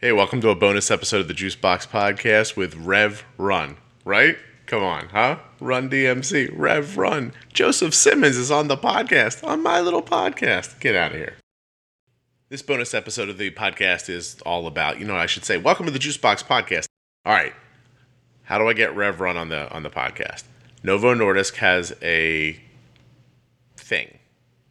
Hey, 0.00 0.12
welcome 0.12 0.40
to 0.42 0.50
a 0.50 0.54
bonus 0.54 0.92
episode 0.92 1.22
of 1.22 1.26
the 1.26 1.34
Juicebox 1.34 1.88
Podcast 1.88 2.54
with 2.54 2.76
Rev 2.76 3.24
Run, 3.36 3.78
right? 4.04 4.38
Come 4.66 4.84
on, 4.84 5.08
huh? 5.08 5.40
Run 5.58 5.90
DMC, 5.90 6.50
Rev 6.54 6.96
Run. 6.96 7.32
Joseph 7.52 7.92
Simmons 7.92 8.36
is 8.36 8.48
on 8.48 8.68
the 8.68 8.76
podcast, 8.76 9.44
on 9.44 9.60
my 9.60 9.80
little 9.80 10.00
podcast. 10.00 10.78
Get 10.78 10.94
out 10.94 11.10
of 11.10 11.16
here. 11.16 11.34
This 12.48 12.62
bonus 12.62 12.94
episode 12.94 13.28
of 13.28 13.38
the 13.38 13.50
podcast 13.50 14.08
is 14.08 14.40
all 14.46 14.68
about, 14.68 15.00
you 15.00 15.04
know, 15.04 15.16
I 15.16 15.26
should 15.26 15.44
say, 15.44 15.58
welcome 15.58 15.86
to 15.86 15.90
the 15.90 15.98
Juicebox 15.98 16.44
Podcast. 16.44 16.86
All 17.26 17.32
right, 17.32 17.54
how 18.44 18.56
do 18.56 18.68
I 18.68 18.74
get 18.74 18.94
Rev 18.94 19.18
Run 19.18 19.36
on 19.36 19.48
the 19.48 19.68
on 19.72 19.82
the 19.82 19.90
podcast? 19.90 20.44
Novo 20.84 21.12
Nordisk 21.12 21.56
has 21.56 21.92
a 22.02 22.56
thing. 23.76 24.20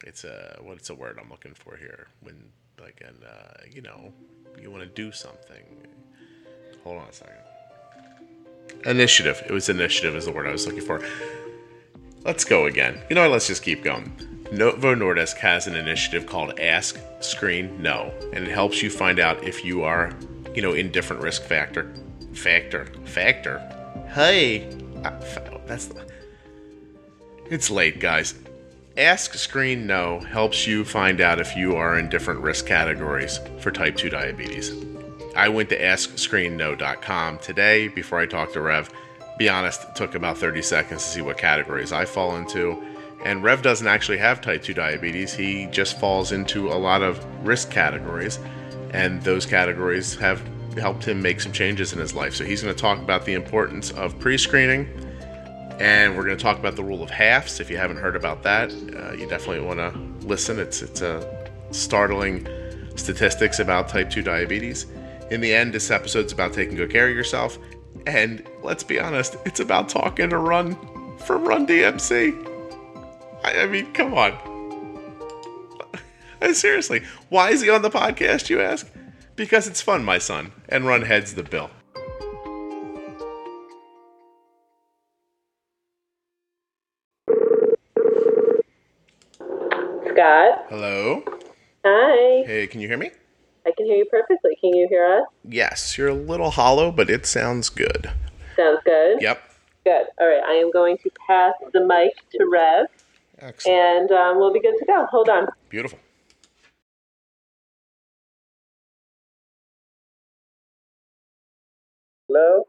It's 0.06 0.24
a 0.24 0.60
what's 0.62 0.90
a 0.90 0.96
word 0.96 1.20
I'm 1.22 1.30
looking 1.30 1.54
for 1.54 1.76
here? 1.76 2.08
When 2.22 2.54
like 2.82 3.02
an 3.02 3.16
uh, 3.26 3.62
you 3.72 3.82
know 3.82 4.14
you 4.62 4.72
want 4.72 4.84
to 4.84 4.90
do 4.90 5.12
something. 5.12 5.64
Hold 6.84 7.02
on 7.02 7.08
a 7.08 7.14
second. 7.14 7.36
Initiative. 8.86 9.42
It 9.46 9.52
was 9.52 9.70
initiative 9.70 10.16
is 10.16 10.26
the 10.26 10.32
word 10.32 10.48
I 10.48 10.52
was 10.52 10.66
looking 10.66 10.82
for. 10.82 11.04
Let's 12.24 12.44
go 12.44 12.66
again. 12.66 13.02
You 13.10 13.16
know 13.16 13.22
what? 13.22 13.32
Let's 13.32 13.48
just 13.48 13.64
keep 13.64 13.84
going. 13.84 14.12
Novo 14.52 14.96
Nordisk 14.96 15.38
has 15.38 15.68
an 15.68 15.76
initiative 15.76 16.26
called 16.26 16.60
Ask 16.60 17.00
Screen 17.20 17.82
Know, 17.82 18.14
and 18.34 18.46
it 18.46 18.52
helps 18.52 18.82
you 18.82 18.90
find 18.90 19.20
out 19.20 19.44
if 19.44 19.64
you 19.64 19.84
are, 19.84 20.14
you 20.56 20.62
know, 20.62 20.74
in 20.74 20.92
different 20.92 21.22
risk 21.22 21.44
factor. 21.44 21.94
Factor. 22.34 22.86
Factor. 23.06 23.60
Hey. 24.14 24.70
That's. 25.66 25.90
It's 27.50 27.70
late, 27.70 28.00
guys. 28.00 28.36
Ask 28.98 29.36
Screen 29.36 29.86
Know 29.86 30.22
helps 30.22 30.66
you 30.66 30.84
find 30.84 31.22
out 31.22 31.40
if 31.40 31.56
you 31.56 31.76
are 31.76 32.00
in 32.00 32.10
different 32.10 32.40
risk 32.40 32.66
categories 32.66 33.40
for 33.60 33.70
type 33.70 33.96
2 33.96 34.10
diabetes. 34.10 34.74
I 35.36 35.50
went 35.50 35.70
to 35.70 35.80
AskScreenKnow.com 35.80 37.38
today 37.38 37.90
before 37.90 38.20
I 38.20 38.26
talked 38.26 38.54
to 38.54 38.62
Rev. 38.62 38.90
Be 39.38 39.50
honest, 39.50 39.84
it 39.84 39.96
took 39.96 40.16
about 40.16 40.40
30 40.40 40.64
seconds 40.64 41.04
to 41.04 41.10
see 41.10 41.22
what 41.22 41.38
categories 41.38 41.92
I 41.92 42.06
fall 42.06 42.38
into. 42.38 42.84
And 43.24 43.44
Rev 43.44 43.62
doesn't 43.62 43.86
actually 43.86 44.18
have 44.18 44.42
type 44.42 44.64
2 44.64 44.74
diabetes, 44.74 45.32
he 45.32 45.68
just 45.68 46.00
falls 46.00 46.32
into 46.32 46.70
a 46.70 46.74
lot 46.74 47.04
of 47.04 47.24
risk 47.46 47.70
categories. 47.70 48.40
And 48.94 49.22
those 49.22 49.46
categories 49.46 50.16
have 50.16 50.42
helped 50.76 51.08
him 51.08 51.22
make 51.22 51.40
some 51.40 51.52
changes 51.52 51.94
in 51.94 52.00
his 52.00 52.16
life. 52.16 52.34
So 52.34 52.46
he's 52.46 52.64
going 52.64 52.74
to 52.74 52.82
talk 52.82 52.98
about 52.98 53.26
the 53.26 53.36
importance 53.36 53.92
of 53.92 54.18
pre 54.20 54.40
screening 54.40 54.90
and 55.80 56.18
we're 56.18 56.24
going 56.24 56.38
to 56.38 56.44
talk 56.44 56.58
about 56.58 56.76
the 56.76 56.84
rule 56.84 57.04
of 57.04 57.10
halves. 57.10 57.60
If 57.60 57.70
you 57.70 57.78
haven't 57.78 57.98
heard 57.98 58.16
about 58.16 58.44
that, 58.44 58.72
uh, 58.72 59.14
you 59.14 59.28
definitely 59.28 59.62
want 59.62 59.80
to 59.80 60.28
listen. 60.28 60.60
It's 60.60 60.82
it's 60.82 61.02
a 61.02 61.52
startling 61.72 62.48
statistics 62.96 63.60
about 63.60 63.90
type 63.90 64.10
2 64.10 64.24
diabetes. 64.24 64.88
In 65.30 65.42
the 65.42 65.54
end, 65.54 65.74
this 65.74 65.92
episode's 65.92 66.34
about 66.34 66.54
taking 66.54 66.76
good 66.76 66.90
care 66.90 67.10
of 67.10 67.16
yourself. 67.16 67.58
And 68.06 68.48
let's 68.64 68.84
be 68.84 69.00
honest, 69.00 69.36
it's 69.46 69.60
about 69.60 69.90
talking 69.90 70.30
to 70.30 70.38
Run 70.38 70.76
from 71.18 71.46
Run 71.46 71.68
DMC. 71.68 72.46
I, 73.44 73.64
I 73.64 73.68
mean, 73.68 73.92
come 73.94 74.14
on. 74.14 74.34
Seriously, 76.54 77.04
why 77.30 77.50
is 77.52 77.62
he 77.62 77.70
on 77.70 77.82
the 77.82 77.90
podcast, 77.90 78.50
you 78.50 78.62
ask? 78.62 78.90
Because 79.36 79.68
it's 79.68 79.82
fun, 79.82 80.04
my 80.04 80.18
son, 80.18 80.54
and 80.70 80.88
Run 80.88 81.04
heads 81.04 81.36
the 81.36 81.44
bill. 81.44 81.70
Scott. 90.18 90.66
Hello? 90.70 91.24
Hi. 91.86 92.44
Hey, 92.48 92.66
can 92.66 92.82
you 92.82 92.88
hear 92.88 92.98
me? 92.98 93.12
I 93.68 93.72
can 93.78 93.86
hear 93.86 93.98
you 93.98 94.06
perfectly. 94.06 94.58
Can 94.60 94.74
you 94.74 94.88
hear 94.90 95.06
us? 95.06 95.28
Yes, 95.48 95.96
you're 95.96 96.08
a 96.08 96.14
little 96.16 96.50
hollow, 96.50 96.92
but 96.92 97.08
it 97.08 97.28
sounds 97.28 97.70
good. 97.70 98.10
Sounds 98.56 98.80
good. 98.84 99.22
Yep. 99.22 99.40
Good. 99.86 100.08
All 100.20 100.28
right. 100.28 100.42
I 100.44 100.54
am 100.54 100.72
going 100.72 100.98
to 101.04 101.12
pass 101.28 101.54
the 101.72 101.82
mic 101.86 102.14
to 102.32 102.48
Rev, 102.52 102.88
Excellent. 103.38 103.78
and 103.80 104.12
um, 104.12 104.38
we'll 104.40 104.52
be 104.52 104.60
good 104.60 104.74
to 104.80 104.86
go. 104.88 105.06
Hold 105.12 105.30
on. 105.30 105.50
Beautiful. 105.70 106.00
Hello. 112.28 112.64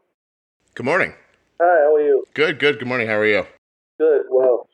Good 0.75 0.85
morning. 0.85 1.13
Hi. 1.59 1.65
How 1.83 1.95
are 1.95 2.01
you? 2.01 2.25
Good, 2.35 2.59
good. 2.59 2.79
Good 2.79 2.87
morning. 2.87 3.07
How 3.07 3.15
are 3.15 3.25
you? 3.25 3.45
Good. 3.97 4.21
Well, 4.29 4.67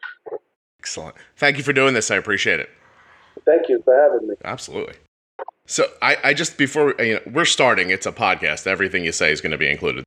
Excellent. 0.86 1.16
Thank 1.36 1.58
you 1.58 1.64
for 1.64 1.74
doing 1.74 1.96
this. 1.96 2.12
I 2.12 2.16
appreciate 2.16 2.60
it. 2.60 2.70
thank 3.44 3.68
you 3.70 3.82
for 3.84 4.00
having 4.00 4.28
me. 4.28 4.36
Absolutely. 4.44 4.94
So 5.66 5.88
I, 6.00 6.16
I 6.24 6.34
just 6.36 6.60
before 6.60 6.94
you 7.00 7.16
know, 7.16 7.22
we're 7.26 7.46
starting, 7.46 7.90
it's 7.90 8.06
a 8.06 8.12
podcast. 8.12 8.68
Everything 8.68 9.04
you 9.04 9.12
say 9.12 9.32
is 9.32 9.42
going 9.42 9.52
to 9.52 9.58
be 9.58 9.68
included. 9.68 10.04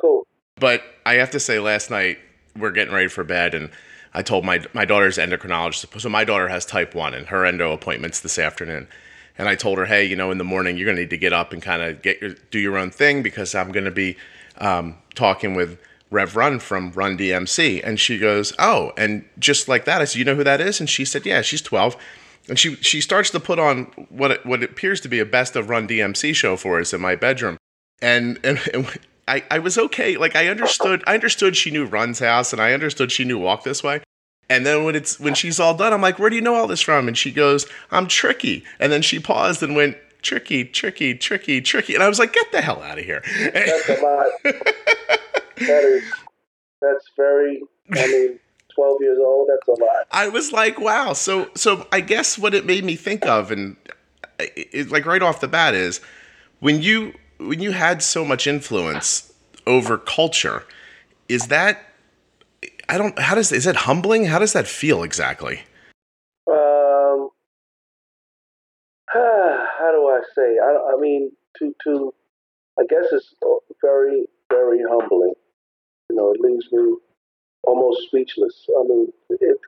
Cool. 0.00 0.24
But 0.54 0.84
I 1.04 1.14
have 1.14 1.32
to 1.32 1.40
say, 1.40 1.58
last 1.58 1.90
night 1.90 2.18
we're 2.56 2.70
getting 2.70 2.94
ready 2.94 3.08
for 3.08 3.24
bed, 3.24 3.56
and 3.56 3.70
I 4.12 4.22
told 4.22 4.44
my 4.44 4.64
my 4.72 4.84
daughter's 4.84 5.18
endocrinologist. 5.18 6.00
So 6.00 6.08
my 6.08 6.22
daughter 6.22 6.46
has 6.46 6.64
type 6.64 6.94
one, 6.94 7.12
and 7.12 7.26
her 7.26 7.44
endo 7.44 7.72
appointment's 7.72 8.20
this 8.20 8.38
afternoon. 8.38 8.86
And 9.36 9.48
I 9.48 9.56
told 9.56 9.78
her, 9.78 9.86
hey, 9.86 10.04
you 10.04 10.14
know, 10.14 10.30
in 10.30 10.38
the 10.38 10.44
morning 10.44 10.76
you're 10.76 10.86
going 10.86 10.94
to 10.94 11.02
need 11.02 11.10
to 11.10 11.16
get 11.16 11.32
up 11.32 11.52
and 11.52 11.60
kind 11.60 11.82
of 11.82 12.02
get 12.02 12.20
your 12.20 12.34
do 12.52 12.60
your 12.60 12.78
own 12.78 12.92
thing 12.92 13.24
because 13.24 13.52
I'm 13.52 13.72
going 13.72 13.84
to 13.84 13.90
be 13.90 14.16
um, 14.58 14.96
talking 15.16 15.56
with 15.56 15.76
Rev 16.14 16.36
Run 16.36 16.58
from 16.60 16.92
Run 16.92 17.18
DMC. 17.18 17.82
And 17.84 17.98
she 17.98 18.18
goes, 18.18 18.54
oh, 18.58 18.92
and 18.96 19.24
just 19.38 19.68
like 19.68 19.84
that, 19.84 20.00
I 20.00 20.04
said, 20.04 20.18
you 20.18 20.24
know 20.24 20.36
who 20.36 20.44
that 20.44 20.60
is? 20.60 20.80
And 20.80 20.88
she 20.88 21.04
said, 21.04 21.26
yeah, 21.26 21.42
she's 21.42 21.60
12. 21.60 21.96
And 22.48 22.58
she 22.58 22.76
she 22.76 23.00
starts 23.00 23.30
to 23.30 23.40
put 23.40 23.58
on 23.58 23.84
what 24.10 24.30
it, 24.30 24.46
what 24.46 24.62
appears 24.62 25.00
to 25.00 25.08
be 25.08 25.18
a 25.18 25.24
best 25.24 25.56
of 25.56 25.70
Run 25.70 25.88
DMC 25.88 26.34
show 26.34 26.56
for 26.56 26.78
us 26.78 26.92
in 26.92 27.00
my 27.00 27.16
bedroom, 27.16 27.56
and 28.00 28.38
and. 28.44 28.60
and 28.74 28.98
I, 29.26 29.42
I 29.50 29.58
was 29.58 29.78
okay. 29.78 30.18
Like 30.18 30.36
I 30.36 30.48
understood 30.48 31.02
I 31.06 31.14
understood 31.14 31.56
she 31.56 31.70
knew 31.70 31.86
Run's 31.86 32.18
house 32.18 32.52
and 32.52 32.60
I 32.60 32.74
understood 32.74 33.10
she 33.10 33.24
knew 33.24 33.38
Walk 33.38 33.64
This 33.64 33.82
Way. 33.82 34.02
And 34.50 34.66
then 34.66 34.84
when 34.84 34.94
it's 34.94 35.18
when 35.18 35.32
she's 35.32 35.58
all 35.58 35.74
done, 35.74 35.94
I'm 35.94 36.02
like, 36.02 36.18
where 36.18 36.28
do 36.28 36.36
you 36.36 36.42
know 36.42 36.56
all 36.56 36.66
this 36.66 36.82
from? 36.82 37.08
And 37.08 37.16
she 37.16 37.32
goes, 37.32 37.66
I'm 37.90 38.06
tricky. 38.06 38.64
And 38.78 38.92
then 38.92 39.00
she 39.00 39.18
paused 39.18 39.62
and 39.62 39.74
went, 39.74 39.96
tricky, 40.20 40.64
tricky, 40.64 41.14
tricky, 41.14 41.62
tricky. 41.62 41.94
And 41.94 42.02
I 42.02 42.08
was 42.08 42.18
like, 42.18 42.34
get 42.34 42.52
the 42.52 42.60
hell 42.60 42.82
out 42.82 42.98
of 42.98 43.06
here. 43.06 43.22
That's 45.56 45.68
that 45.68 45.84
is. 45.84 47.10
Very. 47.16 47.62
I 47.92 48.06
mean, 48.06 48.38
twelve 48.74 48.98
years 49.00 49.18
old. 49.18 49.48
That's 49.48 49.68
a 49.68 49.82
lot. 49.82 50.06
I 50.10 50.28
was 50.28 50.52
like, 50.52 50.80
wow. 50.80 51.12
So 51.12 51.50
so 51.54 51.86
I 51.92 52.00
guess 52.00 52.38
what 52.38 52.54
it 52.54 52.66
made 52.66 52.84
me 52.84 52.96
think 52.96 53.26
of, 53.26 53.50
and 53.50 53.76
it, 54.38 54.68
it, 54.72 54.90
like 54.90 55.06
right 55.06 55.22
off 55.22 55.40
the 55.40 55.48
bat, 55.48 55.74
is 55.74 56.00
when 56.60 56.82
you 56.82 57.14
when 57.38 57.60
you 57.60 57.72
had 57.72 58.02
so 58.02 58.24
much 58.24 58.46
influence 58.46 59.32
over 59.66 59.98
culture, 59.98 60.64
is 61.28 61.48
that 61.48 61.82
I 62.88 62.98
don't 62.98 63.18
how 63.18 63.34
does 63.34 63.52
is 63.52 63.66
it 63.66 63.76
humbling? 63.76 64.26
How 64.26 64.38
does 64.38 64.52
that 64.52 64.66
feel 64.66 65.02
exactly? 65.02 65.62
Um. 66.50 67.30
How 69.76 69.90
do 69.92 70.06
I 70.06 70.20
say? 70.34 70.56
I, 70.62 70.94
I 70.94 71.00
mean, 71.00 71.30
to 71.58 71.74
to. 71.84 72.14
I 72.78 72.84
guess 72.88 73.04
it's 73.12 73.34
very 73.82 74.26
very 74.50 74.80
humbling. 74.88 75.34
You 76.14 76.20
know, 76.20 76.32
it 76.32 76.40
leaves 76.40 76.66
me 76.70 76.96
almost 77.64 78.06
speechless. 78.06 78.66
I 78.68 78.84
mean, 78.84 79.08
it, 79.30 79.58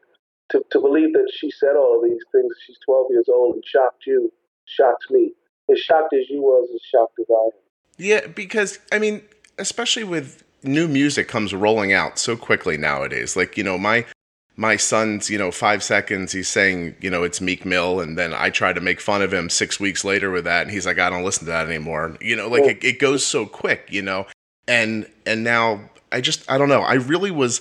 to 0.50 0.62
to 0.70 0.80
believe 0.80 1.12
that 1.12 1.28
she 1.36 1.50
said 1.50 1.74
all 1.76 2.00
these 2.02 2.22
things. 2.30 2.54
She's 2.64 2.78
twelve 2.84 3.06
years 3.10 3.28
old 3.28 3.56
and 3.56 3.64
shocked 3.66 4.04
you. 4.06 4.32
Shocks 4.66 5.06
me. 5.10 5.32
As 5.68 5.80
shocked 5.80 6.14
as 6.14 6.30
you 6.30 6.42
was, 6.42 6.68
as 6.72 6.80
shocked 6.82 7.18
as 7.18 7.26
I 7.28 7.44
am. 7.46 7.50
Yeah, 7.98 8.26
because 8.28 8.78
I 8.92 9.00
mean, 9.00 9.22
especially 9.58 10.04
with 10.04 10.44
new 10.62 10.86
music 10.86 11.26
comes 11.26 11.52
rolling 11.52 11.92
out 11.92 12.16
so 12.16 12.36
quickly 12.36 12.76
nowadays. 12.76 13.34
Like, 13.34 13.56
you 13.56 13.64
know, 13.64 13.76
my 13.76 14.06
my 14.54 14.76
son's, 14.76 15.28
you 15.28 15.38
know, 15.38 15.50
five 15.50 15.82
seconds, 15.82 16.30
he's 16.30 16.48
saying, 16.48 16.94
you 17.00 17.10
know, 17.10 17.24
it's 17.24 17.40
Meek 17.40 17.66
Mill, 17.66 17.98
and 17.98 18.16
then 18.16 18.32
I 18.32 18.50
try 18.50 18.72
to 18.72 18.80
make 18.80 19.00
fun 19.00 19.20
of 19.20 19.34
him 19.34 19.50
six 19.50 19.80
weeks 19.80 20.04
later 20.04 20.30
with 20.30 20.44
that, 20.44 20.62
and 20.62 20.70
he's 20.70 20.86
like, 20.86 21.00
I 21.00 21.10
don't 21.10 21.24
listen 21.24 21.46
to 21.46 21.50
that 21.50 21.66
anymore. 21.66 22.16
You 22.20 22.36
know, 22.36 22.48
like 22.48 22.62
it, 22.62 22.84
it 22.84 23.00
goes 23.00 23.26
so 23.26 23.46
quick, 23.46 23.88
you 23.90 24.02
know. 24.02 24.26
And 24.68 25.10
and 25.26 25.42
now 25.44 25.80
I 26.16 26.20
just 26.20 26.50
I 26.50 26.56
don't 26.58 26.68
know. 26.68 26.80
I 26.80 26.94
really 26.94 27.30
was 27.30 27.60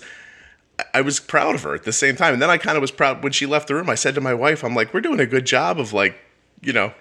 I 0.94 1.02
was 1.02 1.20
proud 1.20 1.56
of 1.56 1.64
her 1.64 1.74
at 1.76 1.84
the 1.84 1.94
same 1.94 2.16
time. 2.16 2.34
And 2.34 2.42
then 2.42 2.50
I 2.50 2.58
kind 2.58 2.78
of 2.78 2.82
was 2.82 2.92
proud 2.92 3.22
when 3.24 3.32
she 3.34 3.46
left 3.46 3.68
the 3.68 3.76
room. 3.76 3.90
I 3.90 3.96
said 3.96 4.16
to 4.16 4.22
my 4.22 4.34
wife, 4.34 4.64
I'm 4.64 4.76
like, 4.76 4.94
we're 4.94 5.02
doing 5.02 5.20
a 5.20 5.26
good 5.26 5.46
job 5.46 5.80
of 5.80 5.94
like, 5.94 6.16
you 6.62 6.74
know, 6.74 6.94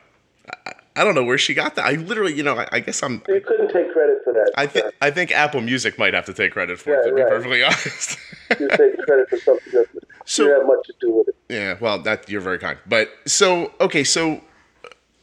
I, 0.67 0.73
I 0.97 1.05
don't 1.05 1.15
know 1.15 1.25
where 1.25 1.39
she 1.39 1.55
got 1.55 1.75
that. 1.77 1.85
I 1.85 1.93
literally, 1.93 2.35
you 2.35 2.43
know, 2.45 2.57
I, 2.59 2.67
I 2.73 2.81
guess 2.81 3.03
I'm 3.03 3.23
You 3.29 3.41
couldn't 3.41 3.73
take 3.73 3.93
credit 3.93 4.19
for 4.25 4.33
that. 4.33 4.53
I 4.57 4.67
think 4.67 4.87
I 5.01 5.11
think 5.11 5.31
Apple 5.33 5.61
Music 5.61 5.99
might 5.99 6.15
have 6.15 6.27
to 6.27 6.35
take 6.35 6.53
credit 6.53 6.79
for 6.81 6.93
it, 6.95 7.01
Yeah, 7.05 7.11
to 7.11 7.17
be 7.17 7.23
perfectly 7.23 7.63
honest. 7.71 8.19
you 8.61 8.69
take 8.69 8.99
credit 9.07 9.29
for 9.31 9.39
something 9.39 9.73
that 9.73 9.87
So- 10.25 10.43
you 10.43 10.49
didn't 10.49 10.61
have 10.63 10.69
much 10.69 10.87
to 10.87 10.95
do 11.01 11.13
with 11.13 11.29
it. 11.29 11.37
yeah, 11.49 11.77
well, 11.81 11.99
that 12.01 12.29
you're 12.29 12.41
very 12.41 12.59
kind. 12.59 12.79
But 12.87 13.11
so 13.27 13.73
okay, 13.81 14.03
so 14.05 14.41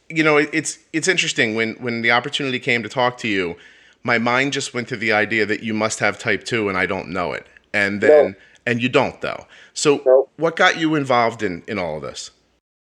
you 0.08 0.22
know, 0.22 0.36
it, 0.36 0.50
it's 0.52 0.78
it's 0.92 1.08
interesting 1.08 1.54
when 1.54 1.74
when 1.74 2.02
the 2.02 2.10
opportunity 2.10 2.58
came 2.58 2.82
to 2.82 2.88
talk 2.90 3.16
to 3.18 3.28
you, 3.28 3.56
my 4.04 4.18
mind 4.18 4.52
just 4.52 4.74
went 4.74 4.88
to 4.88 4.96
the 4.96 5.12
idea 5.12 5.46
that 5.46 5.62
you 5.62 5.74
must 5.74 5.98
have 6.00 6.18
type 6.18 6.44
two, 6.44 6.68
and 6.68 6.76
I 6.76 6.86
don't 6.86 7.08
know 7.08 7.32
it, 7.32 7.46
and 7.72 8.00
then 8.00 8.30
No. 8.30 8.34
and 8.66 8.82
you 8.82 8.88
don't 8.88 9.20
though. 9.20 9.46
So 9.74 10.02
No. 10.04 10.28
what 10.36 10.56
got 10.56 10.78
you 10.78 10.94
involved 10.94 11.42
in 11.42 11.62
in 11.66 11.78
all 11.78 11.96
of 11.96 12.02
this? 12.02 12.30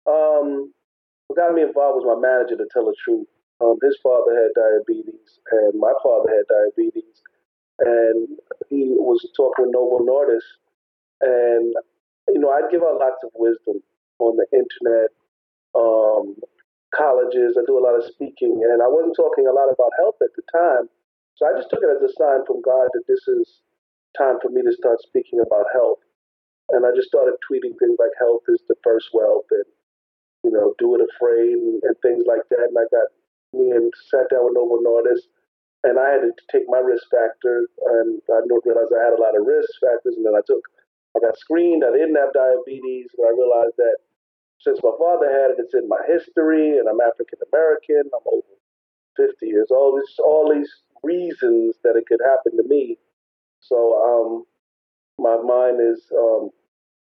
Um, 0.06 0.74
what 1.28 1.38
got 1.38 1.54
me 1.54 1.62
involved 1.64 2.04
was 2.04 2.16
my 2.16 2.28
manager, 2.28 2.56
to 2.58 2.68
tell 2.72 2.86
the 2.86 2.96
truth. 3.04 3.28
Um, 3.62 3.78
his 3.82 3.98
father 4.04 4.34
had 4.36 4.52
diabetes, 4.54 5.40
and 5.52 5.80
my 5.80 5.94
father 6.04 6.30
had 6.30 6.46
diabetes, 6.48 7.22
and 7.80 8.28
he 8.70 8.90
was 8.98 9.26
talking 9.36 9.66
with 9.66 9.74
Novo 9.74 10.00
Nordisk, 10.04 10.44
and 11.22 11.74
you 12.30 12.40
know 12.40 12.50
I'd 12.50 12.70
give 12.72 12.82
out 12.84 13.00
lots 13.00 13.24
of 13.24 13.32
wisdom 13.34 13.82
on 14.20 14.38
the 14.38 14.46
internet, 14.52 15.10
um, 15.74 16.36
colleges. 16.96 17.60
I 17.60 17.68
do 17.68 17.78
a 17.78 17.84
lot 17.84 18.00
of 18.00 18.08
speaking, 18.08 18.64
and 18.64 18.82
I 18.82 18.88
wasn't 18.88 19.20
talking 19.20 19.46
a 19.46 19.54
lot 19.54 19.68
about 19.68 19.92
health 20.00 20.16
at 20.24 20.32
the 20.36 20.44
time, 20.50 20.88
so 21.36 21.44
I 21.44 21.52
just 21.52 21.70
took 21.70 21.84
it 21.84 21.92
as 21.92 22.00
a 22.00 22.12
sign 22.16 22.48
from 22.48 22.64
God 22.64 22.88
that 22.96 23.04
this 23.12 23.28
is 23.28 23.60
time 24.16 24.40
for 24.40 24.48
me 24.48 24.64
to 24.64 24.72
start 24.72 25.04
speaking 25.04 25.44
about 25.44 25.68
health. 25.76 26.00
And 26.72 26.88
I 26.88 26.96
just 26.96 27.12
started 27.12 27.36
tweeting 27.44 27.76
things 27.78 28.00
like 28.00 28.16
health 28.18 28.48
is 28.48 28.64
the 28.68 28.80
first 28.84 29.12
wealth 29.14 29.46
and, 29.52 29.68
you 30.48 30.52
know, 30.56 30.74
do 30.80 30.96
it 30.96 31.04
afraid 31.04 31.60
and, 31.60 31.84
things 32.02 32.24
like 32.26 32.48
that. 32.50 32.72
And 32.72 32.78
I 32.80 32.88
got 32.90 33.12
me 33.52 33.76
and 33.76 33.92
sat 34.10 34.32
down 34.32 34.48
with 34.48 34.56
Novo 34.56 34.80
Nordisk 34.80 35.28
and 35.84 36.00
I 36.00 36.18
had 36.18 36.24
to 36.26 36.32
take 36.50 36.66
my 36.72 36.80
risk 36.80 37.06
factor 37.12 37.68
and 38.00 38.18
I 38.32 38.42
realized 38.48 38.96
I 38.96 39.04
had 39.04 39.14
a 39.14 39.22
lot 39.22 39.38
of 39.38 39.46
risk 39.46 39.70
factors 39.84 40.16
and 40.16 40.26
then 40.26 40.34
I 40.34 40.42
took, 40.48 40.64
I 41.14 41.20
got 41.20 41.38
screened. 41.38 41.84
I 41.84 41.92
didn't 41.92 42.18
have 42.18 42.34
diabetes, 42.34 43.12
but 43.14 43.30
I 43.30 43.38
realized 43.38 43.78
that 43.78 43.98
since 44.66 44.80
my 44.82 44.92
father 44.98 45.30
had 45.30 45.54
it, 45.54 45.62
it's 45.62 45.76
in 45.76 45.88
my 45.88 46.02
history 46.10 46.80
and 46.80 46.90
I'm 46.90 47.00
African 47.00 47.38
American. 47.54 48.10
I'm 48.10 48.26
over 48.26 48.58
50 49.16 49.46
years 49.46 49.70
old. 49.70 50.02
It's 50.02 50.18
all 50.18 50.52
these 50.52 50.70
reasons 51.04 51.76
that 51.84 51.96
it 51.96 52.06
could 52.10 52.20
happen 52.26 52.58
to 52.58 52.68
me. 52.68 52.98
So 53.62 53.78
um, 54.02 54.44
my 55.22 55.38
mind 55.38 55.78
is 55.80 56.02
um, 56.18 56.50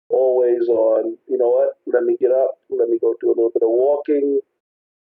always 0.08 0.70
on, 0.70 1.18
you 1.28 1.38
know 1.38 1.50
what, 1.50 1.76
let 1.86 2.04
me 2.04 2.16
get 2.20 2.32
up, 2.32 2.60
let 2.70 2.88
me 2.88 2.98
go 3.00 3.14
do 3.20 3.28
a 3.28 3.36
little 3.36 3.52
bit 3.54 3.64
of 3.64 3.70
walking, 3.70 4.40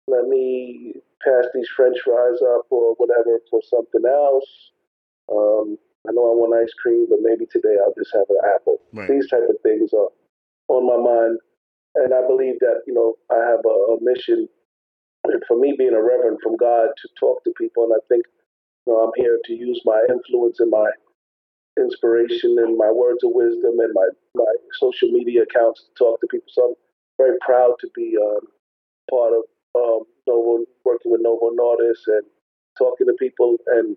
let 0.07 0.29
me 0.29 0.93
pass 1.25 1.47
these 1.55 1.69
french 1.75 1.97
fries 2.05 2.41
up 2.55 2.67
or 2.69 2.95
whatever 2.99 3.41
for 3.51 3.61
something 3.65 4.03
else. 4.07 4.73
Um, 5.33 5.79
I 6.07 6.13
know 6.13 6.29
I 6.29 6.35
want 6.37 6.61
ice 6.61 6.75
cream, 6.75 7.07
but 7.09 7.21
maybe 7.23 7.47
today 7.47 7.81
I'll 7.81 7.95
just 7.97 8.13
have 8.13 8.29
an 8.29 8.39
apple. 8.55 8.81
Right. 8.93 9.09
These 9.09 9.31
type 9.31 9.49
of 9.49 9.57
things 9.63 9.93
are 9.95 10.11
on 10.69 10.87
my 10.87 10.99
mind. 10.99 11.39
And 11.95 12.15
I 12.15 12.27
believe 12.27 12.59
that, 12.61 12.83
you 12.87 12.95
know, 12.95 13.15
I 13.31 13.39
have 13.51 13.61
a, 13.65 13.77
a 13.93 13.99
mission 14.01 14.49
for 15.47 15.59
me 15.59 15.75
being 15.77 15.95
a 15.95 16.03
reverend 16.03 16.39
from 16.43 16.57
God 16.57 16.89
to 16.97 17.09
talk 17.19 17.45
to 17.45 17.53
people. 17.59 17.85
And 17.85 17.93
I 17.95 18.03
think, 18.09 18.25
you 18.87 18.93
know, 18.93 19.01
I'm 19.01 19.13
here 19.17 19.39
to 19.45 19.53
use 19.53 19.81
my 19.85 20.01
influence 20.09 20.59
and 20.61 20.71
my 20.71 20.91
inspiration 21.79 22.57
and 22.59 22.77
my 22.77 22.91
words 22.91 23.23
of 23.25 23.31
wisdom 23.33 23.79
and 23.79 23.93
my, 23.95 24.09
my 24.35 24.53
social 24.79 25.09
media 25.09 25.43
accounts 25.43 25.85
to 25.85 26.05
talk 26.05 26.21
to 26.21 26.27
people. 26.31 26.49
So 26.51 26.69
I'm 26.69 26.75
very 27.19 27.37
proud 27.45 27.75
to 27.81 27.89
be 27.95 28.17
um, 28.21 28.49
part 29.11 29.33
of 29.33 29.45
um, 29.75 30.05
Novo, 30.27 30.65
working 30.85 31.13
with 31.13 31.21
Novo 31.23 31.51
Nordisk 31.51 32.09
and 32.09 32.25
talking 32.79 33.07
to 33.07 33.15
people. 33.19 33.57
And 33.69 33.97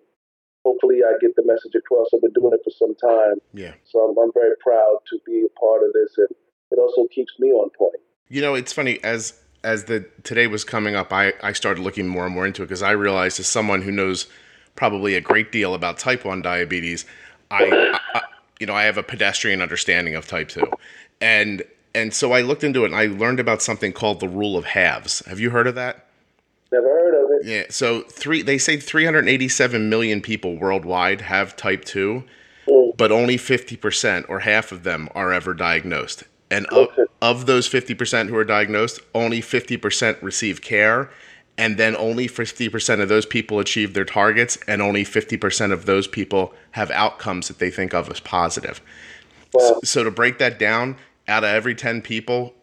hopefully 0.64 1.00
I 1.04 1.18
get 1.20 1.36
the 1.36 1.44
message 1.46 1.76
across. 1.76 2.08
I've 2.14 2.22
been 2.22 2.34
doing 2.34 2.54
it 2.54 2.62
for 2.64 2.72
some 2.72 2.96
time. 2.96 3.40
Yeah. 3.54 3.74
So 3.84 4.00
I'm, 4.00 4.18
I'm 4.18 4.32
very 4.34 4.56
proud 4.64 5.00
to 5.10 5.20
be 5.26 5.46
a 5.46 5.60
part 5.60 5.84
of 5.84 5.92
this. 5.94 6.18
And 6.18 6.30
it 6.72 6.80
also 6.80 7.08
keeps 7.14 7.34
me 7.40 7.50
on 7.50 7.70
point. 7.72 7.96
You 8.28 8.42
know, 8.42 8.56
it's 8.56 8.74
funny 8.74 9.04
as 9.04 9.34
as 9.64 9.86
the 9.86 10.06
today 10.24 10.48
was 10.48 10.64
coming 10.64 10.96
up, 10.96 11.12
I, 11.12 11.34
I 11.42 11.54
started 11.54 11.82
looking 11.82 12.08
more 12.08 12.26
and 12.26 12.34
more 12.34 12.46
into 12.46 12.62
it 12.62 12.68
because 12.68 12.84
I 12.84 12.92
realized 12.92 13.40
as 13.40 13.48
someone 13.48 13.82
who 13.82 13.92
knows 13.92 14.28
probably 14.76 15.16
a 15.16 15.22
great 15.22 15.52
deal 15.52 15.74
about 15.74 15.98
type 15.98 16.24
1 16.24 16.42
diabetes, 16.42 17.06
I, 17.50 17.98
I, 18.14 18.22
you 18.60 18.68
know, 18.68 18.76
I 18.76 18.84
have 18.84 18.98
a 18.98 19.04
pedestrian 19.04 19.62
understanding 19.62 20.16
of 20.16 20.28
type 20.28 20.50
two, 20.50 20.72
and 21.20 21.64
and 21.94 22.14
so 22.14 22.34
I 22.34 22.42
looked 22.42 22.64
into 22.64 22.84
it 22.84 22.88
and 22.88 22.96
I 22.96 23.06
learned 23.06 23.40
about 23.40 23.62
something 23.62 23.94
called 23.94 24.20
the 24.20 24.28
rule 24.28 24.58
of 24.58 24.66
halves. 24.66 25.26
Have 25.26 25.40
you 25.40 25.50
heard 25.50 25.68
of 25.68 25.76
that? 25.76 26.06
Never 26.72 26.88
heard 26.88 27.24
of 27.24 27.32
it. 27.32 27.48
Yeah. 27.48 27.64
So 27.70 28.02
three, 28.02 28.42
they 28.42 28.58
say 28.58 28.78
387 28.78 29.90
million 29.90 30.22
people 30.22 30.58
worldwide 30.58 31.22
have 31.22 31.56
type 31.56 31.86
two, 31.86 32.26
mm. 32.68 32.98
but 32.98 33.12
only 33.12 33.38
50 33.38 33.78
percent 33.78 34.26
or 34.28 34.40
half 34.40 34.72
of 34.72 34.84
them 34.84 35.08
are 35.16 35.32
ever 35.32 35.54
diagnosed. 35.54 36.26
And 36.52 36.66
of, 36.68 36.90
of 37.22 37.46
those 37.48 37.68
50 37.68 37.96
percent 37.96 38.30
who 38.30 38.38
are 38.38 38.46
diagnosed, 38.46 39.00
only 39.14 39.42
50 39.42 39.78
percent 39.78 40.22
receive 40.22 40.62
care, 40.62 41.10
and 41.58 41.78
then 41.78 41.96
only 41.96 42.28
50% 42.28 43.02
of 43.02 43.10
those 43.10 43.26
people 43.26 43.60
achieve 43.60 43.94
their 43.94 44.06
targets 44.06 44.58
and 44.68 44.82
only 44.82 45.04
50% 45.04 45.72
of 45.72 45.86
those 45.86 46.08
people 46.08 46.54
have 46.72 46.92
outcomes 46.92 47.48
that 47.48 47.60
they 47.60 47.72
think 47.72 47.94
of 47.94 48.10
as 48.10 48.20
positive. 48.20 48.82
Wow. 49.54 49.62
so, 49.62 49.80
so, 49.84 50.04
to 50.04 50.12
break 50.12 50.38
that 50.40 50.60
down 50.60 50.98
out 51.28 51.44
of 51.44 51.50
every 51.50 51.76
10 51.76 52.02
people 52.02 52.54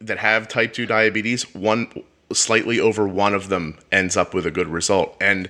that 0.00 0.18
have 0.18 0.48
type 0.48 0.72
2 0.72 0.84
diabetes 0.86 1.54
one 1.54 1.90
slightly 2.32 2.80
over 2.80 3.06
one 3.06 3.34
of 3.34 3.48
them 3.48 3.78
ends 3.92 4.16
up 4.16 4.34
with 4.34 4.46
a 4.46 4.50
good 4.50 4.68
result. 4.68 5.16
And 5.20 5.48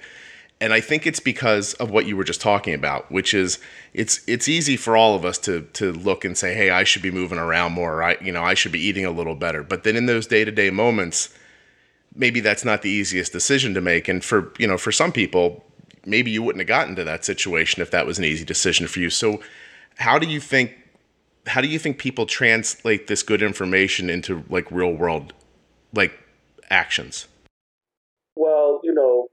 and 0.61 0.73
I 0.73 0.81
think 0.81 1.07
it's 1.07 1.21
because 1.21 1.75
of 1.75 1.91
what 1.91 2.07
you 2.07 2.17
were 2.17 2.25
just 2.25 2.41
talking 2.41 2.73
about, 2.73 3.11
which 3.13 3.35
is 3.35 3.59
it's 3.93 4.21
it's 4.27 4.49
easy 4.49 4.77
for 4.77 4.97
all 4.97 5.15
of 5.15 5.25
us 5.25 5.39
to 5.39 5.63
to 5.75 5.93
look 5.93 6.25
and 6.25 6.37
say, 6.37 6.55
"Hey, 6.55 6.71
I 6.71 6.85
should 6.85 7.03
be 7.03 7.11
moving 7.11 7.39
around 7.39 7.73
more. 7.73 8.03
I 8.03 8.17
you 8.21 8.33
know, 8.33 8.43
I 8.43 8.55
should 8.55 8.73
be 8.73 8.81
eating 8.81 9.05
a 9.05 9.11
little 9.11 9.35
better." 9.35 9.63
But 9.63 9.85
then 9.85 9.97
in 9.97 10.07
those 10.07 10.27
day-to-day 10.27 10.71
moments, 10.71 11.35
maybe 12.17 12.41
that's 12.41 12.65
not 12.65 12.83
the 12.83 12.91
easiest 12.91 13.33
decision 13.33 13.75
to 13.75 13.81
make 13.81 14.09
and 14.09 14.25
for 14.25 14.53
you 14.59 14.67
know 14.67 14.79
for 14.79 14.91
some 14.91 15.13
people 15.13 15.65
maybe 16.05 16.31
you 16.31 16.43
wouldn't 16.43 16.61
have 16.61 16.69
gotten 16.69 16.97
to 16.97 17.05
that 17.05 17.25
situation 17.25 17.83
if 17.83 17.91
that 17.91 18.07
was 18.07 18.19
an 18.19 18.25
easy 18.25 18.45
decision 18.45 18.87
for 18.87 19.01
you 19.01 19.11
so 19.11 19.41
how 19.97 20.19
do 20.19 20.27
you 20.27 20.41
think 20.41 20.73
how 21.47 21.61
do 21.61 21.69
you 21.69 21.79
think 21.79 21.99
people 21.99 22.27
translate 22.27 23.07
this 23.07 23.23
good 23.23 23.43
information 23.43 24.09
into 24.09 24.45
like 24.49 24.71
real 24.71 24.93
world 24.93 25.33
like 25.93 26.19
actions 26.71 27.29
well 28.35 28.81
you 28.83 28.95
know 28.95 29.29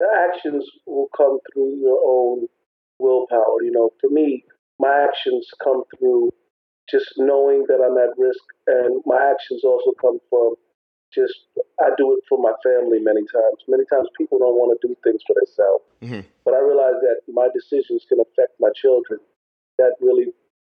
the 0.00 0.06
actions 0.28 0.64
will 0.86 1.08
come 1.16 1.38
through 1.52 1.76
your 1.80 2.00
own 2.06 2.46
willpower 2.98 3.62
you 3.62 3.72
know 3.72 3.90
for 4.00 4.10
me 4.10 4.42
my 4.78 5.06
actions 5.08 5.46
come 5.62 5.82
through 5.98 6.30
just 6.90 7.12
knowing 7.16 7.64
that 7.68 7.80
i'm 7.84 7.96
at 7.98 8.16
risk 8.18 8.44
and 8.66 9.02
my 9.06 9.18
actions 9.30 9.62
also 9.64 9.92
come 10.00 10.18
from 10.30 10.54
just 11.14 11.34
I 11.80 11.90
do 11.96 12.12
it 12.12 12.24
for 12.28 12.38
my 12.38 12.52
family 12.62 12.98
many 12.98 13.22
times. 13.32 13.64
Many 13.68 13.84
times 13.92 14.08
people 14.18 14.38
don't 14.38 14.56
want 14.56 14.76
to 14.76 14.88
do 14.88 14.94
things 15.04 15.22
for 15.26 15.34
themselves, 15.34 15.84
mm-hmm. 16.02 16.28
but 16.44 16.54
I 16.54 16.60
realize 16.60 17.00
that 17.02 17.20
my 17.32 17.48
decisions 17.54 18.04
can 18.08 18.18
affect 18.20 18.58
my 18.60 18.70
children. 18.74 19.20
That 19.78 19.94
really 20.00 20.32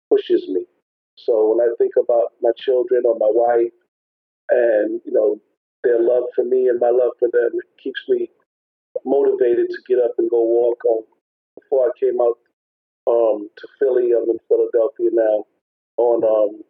pushes 0.09 0.49
me. 0.49 0.67
So 1.17 1.55
when 1.55 1.61
I 1.61 1.71
think 1.79 1.95
about 1.99 2.35
my 2.41 2.51
children 2.57 3.03
or 3.05 3.17
my 3.19 3.31
wife, 3.31 3.75
and 4.51 5.01
you 5.05 5.13
know 5.13 5.39
their 5.85 6.01
love 6.01 6.25
for 6.35 6.45
me 6.45 6.69
and 6.69 6.81
my 6.81 6.91
love 6.91 7.13
for 7.19 7.29
them, 7.33 7.51
it 7.55 7.69
keeps 7.83 8.01
me 8.09 8.31
motivated 9.05 9.69
to 9.69 9.79
get 9.89 9.99
up 9.99 10.13
and 10.19 10.31
go 10.31 10.43
walk. 10.43 10.79
Um, 10.89 11.05
before 11.59 11.87
I 11.87 11.93
came 11.99 12.21
out 12.21 12.39
um, 13.07 13.49
to 13.57 13.69
Philly, 13.79 14.11
I'm 14.13 14.29
in 14.31 14.39
Philadelphia 14.49 15.11
now. 15.13 15.45
On 15.99 16.25
um, 16.25 16.63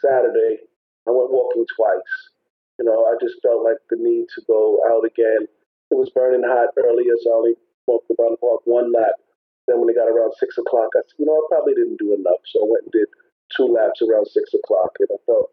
Saturday, 0.00 0.58
I 1.06 1.10
went 1.10 1.30
walking 1.30 1.66
twice 1.76 2.30
you 2.78 2.84
know, 2.84 3.08
I 3.08 3.16
just 3.20 3.40
felt 3.40 3.64
like 3.64 3.80
the 3.88 3.96
need 3.96 4.28
to 4.36 4.40
go 4.46 4.80
out 4.92 5.04
again. 5.04 5.48
It 5.90 5.96
was 5.96 6.10
burning 6.12 6.44
hot 6.44 6.76
earlier, 6.76 7.16
so 7.22 7.32
I 7.32 7.36
only 7.36 7.54
walked 7.86 8.10
around 8.12 8.36
the 8.36 8.42
park 8.42 8.60
one 8.64 8.92
lap. 8.92 9.16
Then 9.66 9.80
when 9.80 9.88
it 9.88 9.96
got 9.96 10.12
around 10.12 10.36
six 10.36 10.58
o'clock, 10.58 10.92
I 10.94 11.00
said, 11.08 11.18
you 11.18 11.26
know, 11.26 11.40
I 11.40 11.44
probably 11.48 11.74
didn't 11.74 11.98
do 11.98 12.12
enough. 12.12 12.42
So 12.52 12.62
I 12.62 12.68
went 12.68 12.84
and 12.84 12.92
did 12.92 13.08
two 13.56 13.72
laps 13.72 14.02
around 14.04 14.28
six 14.28 14.52
o'clock, 14.52 14.92
and 15.00 15.08
I 15.10 15.18
felt 15.24 15.50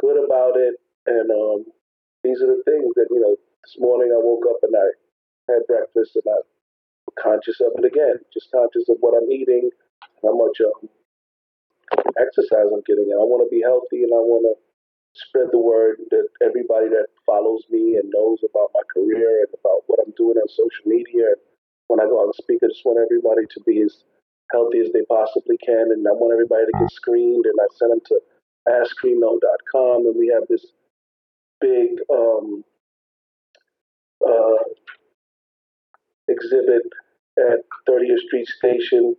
good 0.00 0.16
about 0.24 0.56
it. 0.56 0.80
And 1.06 1.28
um, 1.28 1.68
these 2.24 2.40
are 2.40 2.48
the 2.48 2.64
things 2.64 2.96
that, 2.96 3.12
you 3.12 3.20
know, 3.20 3.36
this 3.36 3.76
morning 3.78 4.08
I 4.08 4.20
woke 4.24 4.48
up 4.48 4.64
and 4.64 4.72
I 4.72 4.88
had 5.48 5.66
breakfast 5.68 6.16
and 6.16 6.24
I'm 6.28 6.46
conscious 7.20 7.60
of 7.60 7.72
it 7.76 7.84
again, 7.86 8.18
just 8.32 8.50
conscious 8.50 8.88
of 8.88 8.96
what 9.00 9.16
I'm 9.16 9.30
eating, 9.30 9.70
how 10.22 10.36
much 10.36 10.58
um, 10.60 10.88
exercise 12.18 12.70
I'm 12.72 12.84
getting. 12.86 13.10
And 13.12 13.20
I 13.20 13.26
want 13.26 13.44
to 13.46 13.50
be 13.52 13.62
healthy 13.62 14.04
and 14.04 14.12
I 14.12 14.22
want 14.22 14.46
to 14.48 14.54
spread 15.14 15.48
the 15.52 15.58
word 15.58 15.98
that 16.10 16.26
everybody 16.42 16.88
that 16.88 17.06
follows 17.26 17.62
me 17.70 17.96
and 17.96 18.10
knows 18.10 18.38
about 18.42 18.74
my 18.74 18.82
career 18.92 19.46
and 19.46 19.52
about 19.54 19.86
what 19.86 20.00
I'm 20.04 20.12
doing 20.16 20.38
on 20.38 20.48
social 20.48 20.86
media. 20.86 21.34
And 21.34 21.42
When 21.88 22.00
I 22.00 22.06
go 22.10 22.20
out 22.20 22.34
and 22.34 22.40
speak, 22.40 22.60
I 22.62 22.68
just 22.68 22.84
want 22.84 22.98
everybody 23.02 23.46
to 23.46 23.60
be 23.66 23.82
as 23.82 24.04
healthy 24.52 24.80
as 24.80 24.90
they 24.92 25.06
possibly 25.08 25.56
can. 25.58 25.92
And 25.94 26.06
I 26.06 26.12
want 26.12 26.34
everybody 26.34 26.66
to 26.66 26.78
get 26.78 26.90
screened. 26.90 27.46
And 27.46 27.58
I 27.60 27.68
send 27.78 27.92
them 27.92 28.02
to 28.10 28.16
AskScreenKnow.com. 28.68 30.06
And 30.06 30.16
we 30.18 30.28
have 30.34 30.44
this 30.48 30.66
big 31.60 32.00
um, 32.10 32.64
uh, 34.26 34.62
exhibit 36.28 36.82
at 37.38 37.60
30th 37.88 38.18
Street 38.26 38.48
Station. 38.48 39.16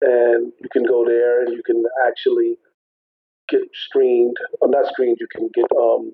And 0.00 0.52
you 0.60 0.68
can 0.72 0.84
go 0.84 1.04
there 1.06 1.44
and 1.44 1.52
you 1.54 1.62
can 1.64 1.84
actually 2.06 2.56
get 3.48 3.62
screened, 3.86 4.36
or 4.60 4.68
not 4.68 4.86
screened, 4.88 5.18
you 5.20 5.28
can 5.30 5.48
get 5.54 5.66
um, 5.76 6.12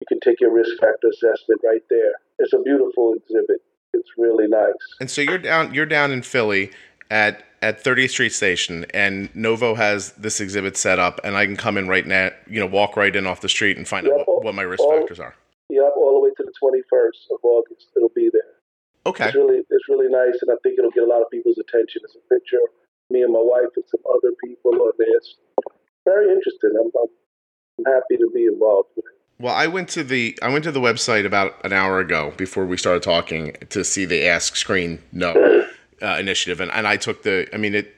you 0.00 0.06
can 0.08 0.20
take 0.20 0.40
your 0.40 0.52
risk 0.52 0.70
factor 0.80 1.08
assessment 1.08 1.60
right 1.64 1.82
there. 1.90 2.12
It's 2.38 2.52
a 2.52 2.58
beautiful 2.58 3.14
exhibit. 3.14 3.60
It's 3.92 4.08
really 4.16 4.46
nice. 4.48 4.72
And 5.00 5.10
so 5.10 5.20
you're 5.20 5.38
down 5.38 5.74
you're 5.74 5.86
down 5.86 6.10
in 6.10 6.22
Philly 6.22 6.70
at 7.10 7.44
at 7.60 7.82
30th 7.82 8.10
Street 8.10 8.32
Station, 8.32 8.86
and 8.94 9.34
Novo 9.34 9.74
has 9.74 10.12
this 10.12 10.40
exhibit 10.40 10.76
set 10.76 10.98
up, 10.98 11.20
and 11.24 11.36
I 11.36 11.44
can 11.44 11.56
come 11.56 11.76
in 11.76 11.88
right 11.88 12.06
now, 12.06 12.30
you 12.46 12.60
know, 12.60 12.66
walk 12.66 12.96
right 12.96 13.14
in 13.14 13.26
off 13.26 13.40
the 13.40 13.48
street 13.48 13.76
and 13.76 13.86
find 13.86 14.06
yep, 14.06 14.20
out 14.20 14.28
what, 14.28 14.44
what, 14.44 14.54
my 14.54 14.62
risk 14.62 14.80
all, 14.80 14.96
factors 14.96 15.18
are. 15.18 15.34
Yep, 15.68 15.92
all 15.96 16.14
the 16.14 16.20
way 16.20 16.30
to 16.36 16.44
the 16.44 16.52
21st 16.62 17.34
of 17.34 17.38
August. 17.42 17.88
It'll 17.96 18.10
be 18.10 18.30
there. 18.32 18.42
Okay. 19.08 19.26
It's 19.26 19.34
really 19.34 19.62
it's 19.70 19.88
really 19.88 20.08
nice, 20.08 20.36
and 20.42 20.50
I 20.50 20.56
think 20.62 20.78
it'll 20.78 20.90
get 20.90 21.04
a 21.04 21.06
lot 21.06 21.22
of 21.22 21.30
people's 21.30 21.58
attention. 21.58 22.02
It's 22.04 22.16
a 22.16 22.34
picture 22.34 22.58
of 22.58 22.70
me 23.10 23.22
and 23.22 23.32
my 23.32 23.40
wife 23.40 23.72
and 23.74 23.84
some 23.88 24.00
other 24.08 24.32
people 24.44 24.72
on 24.72 24.92
there. 24.98 25.16
It's 25.16 25.36
very 26.04 26.28
interesting. 26.28 26.72
I'm, 26.78 26.90
I'm, 27.00 27.08
happy 27.86 28.16
to 28.16 28.28
be 28.34 28.44
involved 28.44 28.88
with 28.96 29.04
it. 29.04 29.12
Well, 29.40 29.54
I 29.54 29.68
went 29.68 29.88
to 29.90 30.02
the 30.02 30.36
I 30.42 30.48
went 30.48 30.64
to 30.64 30.72
the 30.72 30.80
website 30.80 31.24
about 31.24 31.64
an 31.64 31.72
hour 31.72 32.00
ago 32.00 32.34
before 32.36 32.66
we 32.66 32.76
started 32.76 33.02
talking 33.02 33.56
to 33.70 33.84
see 33.84 34.04
the 34.04 34.26
Ask 34.26 34.56
Screen 34.56 35.00
Know 35.12 35.64
uh, 36.02 36.16
initiative, 36.18 36.60
and, 36.60 36.70
and 36.72 36.86
I 36.86 36.96
took 36.96 37.22
the. 37.22 37.48
I 37.54 37.56
mean, 37.56 37.74
it 37.74 37.94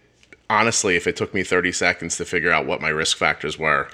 honestly, 0.48 0.96
if 0.96 1.06
it 1.06 1.16
took 1.16 1.34
me 1.34 1.42
thirty 1.42 1.72
seconds 1.72 2.18
to 2.18 2.24
figure 2.24 2.52
out 2.52 2.66
what 2.66 2.80
my 2.80 2.90
risk 2.90 3.16
factors 3.16 3.58
were, 3.58 3.88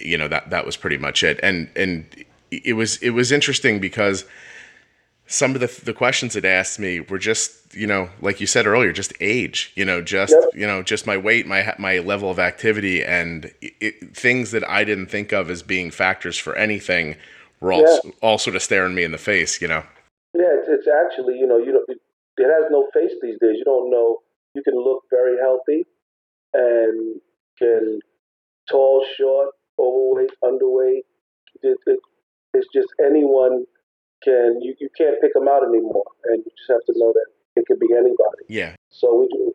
you 0.00 0.16
know 0.16 0.28
that 0.28 0.50
that 0.50 0.64
was 0.64 0.76
pretty 0.76 0.98
much 0.98 1.24
it. 1.24 1.40
And 1.42 1.68
and 1.76 2.06
it 2.50 2.74
was 2.74 2.96
it 2.98 3.10
was 3.10 3.32
interesting 3.32 3.80
because 3.80 4.24
some 5.34 5.54
of 5.54 5.60
the 5.60 5.80
the 5.84 5.92
questions 5.92 6.36
it 6.36 6.44
asked 6.44 6.78
me 6.78 7.00
were 7.00 7.18
just 7.18 7.74
you 7.74 7.86
know 7.86 8.08
like 8.20 8.40
you 8.40 8.46
said 8.46 8.66
earlier 8.66 8.92
just 8.92 9.12
age 9.20 9.72
you 9.74 9.84
know 9.84 10.00
just 10.00 10.32
Yep. 10.38 10.50
you 10.54 10.66
know 10.66 10.82
just 10.82 11.06
my 11.06 11.16
weight 11.16 11.46
my 11.46 11.74
my 11.78 11.98
level 11.98 12.30
of 12.30 12.38
activity 12.38 13.02
and 13.04 13.52
it, 13.60 14.16
things 14.16 14.52
that 14.52 14.68
I 14.68 14.84
didn't 14.84 15.08
think 15.08 15.32
of 15.32 15.50
as 15.50 15.62
being 15.62 15.90
factors 15.90 16.38
for 16.38 16.54
anything 16.56 17.16
were 17.60 17.72
all 17.72 17.80
Yeah. 18.04 18.10
all 18.22 18.38
sort 18.38 18.54
of 18.56 18.62
staring 18.62 18.94
me 18.94 19.02
in 19.02 19.12
the 19.12 19.18
face 19.32 19.60
you 19.60 19.68
know 19.68 19.82
Yeah, 20.34 20.52
it's, 20.58 20.68
it's 20.76 20.88
actually 21.02 21.34
you 21.38 21.46
know 21.46 21.58
you 21.58 21.72
don't, 21.72 21.88
it, 21.88 21.98
it 22.36 22.48
has 22.56 22.70
no 22.70 22.88
face 22.94 23.12
these 23.22 23.38
days. 23.40 23.56
You 23.58 23.64
don't 23.64 23.90
know. 23.90 24.18
You 24.54 24.62
can 24.62 24.74
look 24.74 25.02
very 25.10 25.36
healthy, 25.38 25.80
and 26.52 27.20
can 27.60 28.00
tall, 28.68 29.04
short, 29.16 29.50
overweight, 29.78 30.30
underweight. 30.42 31.02
It, 31.62 31.78
it, 31.86 32.00
it's 32.54 32.66
just 32.74 32.88
anyone 33.04 33.64
can. 34.24 34.60
You, 34.62 34.74
you 34.80 34.88
can't 34.96 35.20
pick 35.20 35.34
them 35.34 35.48
out 35.48 35.62
anymore, 35.62 36.04
and 36.24 36.38
you 36.38 36.50
just 36.56 36.70
have 36.70 36.84
to 36.86 36.98
know 36.98 37.12
that 37.12 37.26
it 37.56 37.66
could 37.66 37.78
be 37.78 37.88
anybody. 37.92 38.44
yeah 38.48 38.74
So 38.90 39.20
we 39.20 39.28
do. 39.28 39.54